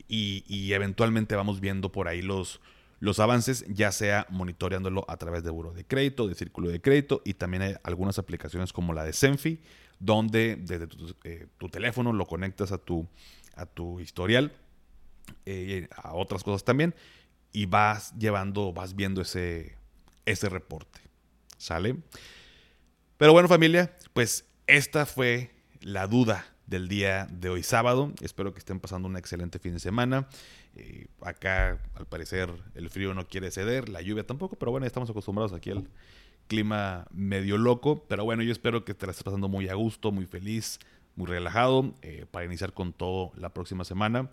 y, 0.08 0.72
eventualmente 0.72 1.36
vamos 1.36 1.60
viendo 1.60 1.92
por 1.92 2.08
ahí 2.08 2.22
los, 2.22 2.60
los 3.00 3.18
avances, 3.18 3.66
ya 3.68 3.92
sea 3.92 4.26
monitoreándolo 4.30 5.04
a 5.08 5.16
través 5.18 5.42
de 5.42 5.50
buro 5.50 5.72
de 5.72 5.84
crédito, 5.84 6.26
de 6.26 6.34
círculo 6.34 6.70
de 6.70 6.80
crédito 6.80 7.20
y 7.24 7.34
también 7.34 7.62
hay 7.62 7.74
algunas 7.82 8.18
aplicaciones 8.18 8.72
como 8.72 8.94
la 8.94 9.04
de 9.04 9.12
Senfi, 9.12 9.60
donde 9.98 10.56
desde 10.56 10.86
tu, 10.86 11.14
eh, 11.24 11.48
teléfono 11.70 12.12
lo 12.12 12.24
conectas 12.24 12.72
a 12.72 12.78
tu, 12.78 13.06
a 13.54 13.66
tu 13.66 14.00
historial, 14.00 14.52
eh, 15.46 15.88
a 15.96 16.14
otras 16.14 16.44
cosas 16.44 16.64
también, 16.64 16.94
y 17.52 17.66
vas 17.66 18.16
llevando, 18.18 18.72
vas 18.72 18.94
viendo 18.94 19.22
ese, 19.22 19.76
ese 20.26 20.48
reporte. 20.48 21.00
¿Sale? 21.56 21.96
Pero 23.16 23.32
bueno 23.32 23.48
familia, 23.48 23.94
pues 24.14 24.46
esta 24.66 25.04
fue 25.04 25.50
la 25.82 26.06
duda 26.06 26.46
del 26.66 26.88
día 26.88 27.26
de 27.30 27.50
hoy 27.50 27.62
sábado. 27.62 28.12
Espero 28.22 28.54
que 28.54 28.60
estén 28.60 28.80
pasando 28.80 29.08
un 29.08 29.16
excelente 29.16 29.58
fin 29.58 29.74
de 29.74 29.80
semana. 29.80 30.28
Eh, 30.76 31.08
acá, 31.20 31.78
al 31.94 32.06
parecer, 32.06 32.50
el 32.74 32.88
frío 32.88 33.12
no 33.12 33.26
quiere 33.26 33.50
ceder, 33.50 33.88
la 33.88 34.00
lluvia 34.00 34.24
tampoco, 34.24 34.56
pero 34.56 34.70
bueno, 34.70 34.86
estamos 34.86 35.10
acostumbrados 35.10 35.52
aquí 35.52 35.70
al 35.70 35.88
clima 36.46 37.06
medio 37.10 37.58
loco. 37.58 38.04
Pero 38.08 38.24
bueno, 38.24 38.42
yo 38.42 38.52
espero 38.52 38.84
que 38.84 38.94
te 38.94 39.06
la 39.06 39.10
estés 39.10 39.24
pasando 39.24 39.48
muy 39.48 39.68
a 39.68 39.74
gusto, 39.74 40.12
muy 40.12 40.26
feliz, 40.26 40.78
muy 41.16 41.26
relajado 41.26 41.92
eh, 42.02 42.24
para 42.30 42.46
iniciar 42.46 42.72
con 42.72 42.92
todo 42.92 43.32
la 43.36 43.52
próxima 43.52 43.84
semana. 43.84 44.30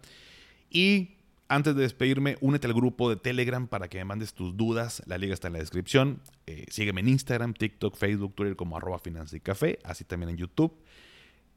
Y 0.69 1.17
antes 1.49 1.75
de 1.75 1.82
despedirme, 1.82 2.38
únete 2.41 2.67
al 2.67 2.73
grupo 2.73 3.10
de 3.10 3.15
Telegram 3.15 3.67
para 3.67 3.88
que 3.88 3.97
me 3.99 4.06
mandes 4.06 4.34
tus 4.34 4.58
dudas. 4.58 5.01
La 5.06 5.17
liga 5.17 5.34
está 5.34 5.47
en 5.47 5.53
la 5.53 5.60
descripción. 5.60 6.21
Eh, 6.45 6.65
sígueme 6.69 7.01
en 7.01 7.10
Instagram, 7.10 7.53
TikTok, 7.53 7.95
Facebook, 7.95 8.36
Twitter 8.36 8.56
como 8.56 8.75
arroba 8.75 8.99
y 9.32 9.39
café, 9.39 9.80
así 9.84 10.03
también 10.03 10.32
en 10.32 10.38
YouTube. 10.38 10.73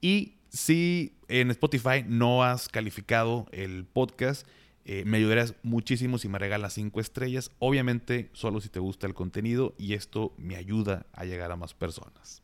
Y 0.01 0.35
si 0.49 1.16
en 1.29 1.51
Spotify 1.51 2.05
no 2.07 2.44
has 2.44 2.68
calificado 2.68 3.46
el 3.53 3.85
podcast, 3.85 4.46
eh, 4.85 5.05
me 5.05 5.18
ayudarás 5.18 5.55
muchísimo 5.62 6.18
si 6.18 6.29
me 6.29 6.38
regalas 6.38 6.75
5 6.75 7.01
estrellas. 7.01 7.51
Obviamente, 7.59 8.31
solo 8.33 8.61
si 8.61 8.68
te 8.68 8.79
gusta 8.79 9.07
el 9.07 9.14
contenido 9.14 9.75
y 9.77 9.94
esto 9.94 10.35
me 10.38 10.57
ayuda 10.57 11.07
a 11.12 11.25
llegar 11.25 11.53
a 11.53 11.57
más 11.57 11.75
personas. 11.75 12.42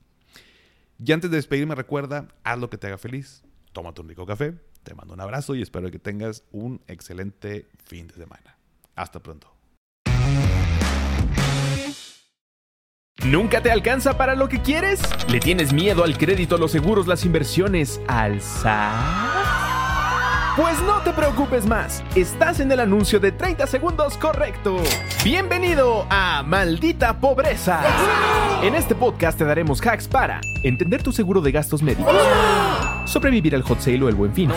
Y 1.04 1.12
antes 1.12 1.30
de 1.30 1.36
despedirme, 1.36 1.74
recuerda, 1.74 2.28
haz 2.42 2.58
lo 2.58 2.70
que 2.70 2.78
te 2.78 2.86
haga 2.86 2.98
feliz. 2.98 3.42
Tómate 3.72 4.00
un 4.00 4.08
rico 4.08 4.26
café. 4.26 4.54
Te 4.86 4.94
mando 4.94 5.14
un 5.14 5.20
abrazo 5.20 5.56
y 5.56 5.62
espero 5.62 5.90
que 5.90 5.98
tengas 5.98 6.44
un 6.52 6.80
excelente 6.86 7.66
fin 7.86 8.06
de 8.06 8.14
semana. 8.14 8.56
Hasta 8.94 9.18
pronto. 9.18 9.52
¿Nunca 13.24 13.60
te 13.60 13.72
alcanza 13.72 14.16
para 14.16 14.36
lo 14.36 14.48
que 14.48 14.62
quieres? 14.62 15.00
¿Le 15.28 15.40
tienes 15.40 15.72
miedo 15.72 16.04
al 16.04 16.16
crédito, 16.16 16.56
los 16.56 16.70
seguros, 16.70 17.08
las 17.08 17.24
inversiones, 17.24 18.00
al 18.06 18.40
Pues 20.54 20.80
no 20.82 21.00
te 21.02 21.12
preocupes 21.12 21.66
más, 21.66 22.04
estás 22.14 22.60
en 22.60 22.70
el 22.70 22.78
anuncio 22.78 23.18
de 23.18 23.32
30 23.32 23.66
segundos 23.66 24.16
correcto. 24.16 24.76
Bienvenido 25.24 26.06
a 26.10 26.44
Maldita 26.44 27.18
Pobreza. 27.18 27.82
En 28.62 28.76
este 28.76 28.94
podcast 28.94 29.36
te 29.36 29.44
daremos 29.44 29.80
hacks 29.84 30.06
para 30.06 30.40
entender 30.62 31.02
tu 31.02 31.10
seguro 31.10 31.40
de 31.40 31.50
gastos 31.50 31.82
médicos, 31.82 32.14
sobrevivir 33.06 33.54
al 33.54 33.62
hot 33.62 33.80
sale 33.80 34.02
o 34.02 34.08
el 34.08 34.14
buen 34.14 34.32
fin, 34.32 34.50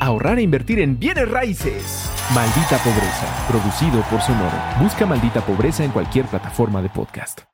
ahorrar 0.00 0.38
e 0.38 0.42
invertir 0.42 0.80
en 0.80 0.98
bienes 0.98 1.28
raíces. 1.28 2.10
Maldita 2.34 2.78
Pobreza, 2.78 3.46
producido 3.48 4.02
por 4.10 4.20
Sonoro. 4.20 4.56
Busca 4.80 5.06
Maldita 5.06 5.40
Pobreza 5.40 5.84
en 5.84 5.90
cualquier 5.90 6.26
plataforma 6.26 6.80
de 6.82 6.88
podcast. 6.88 7.53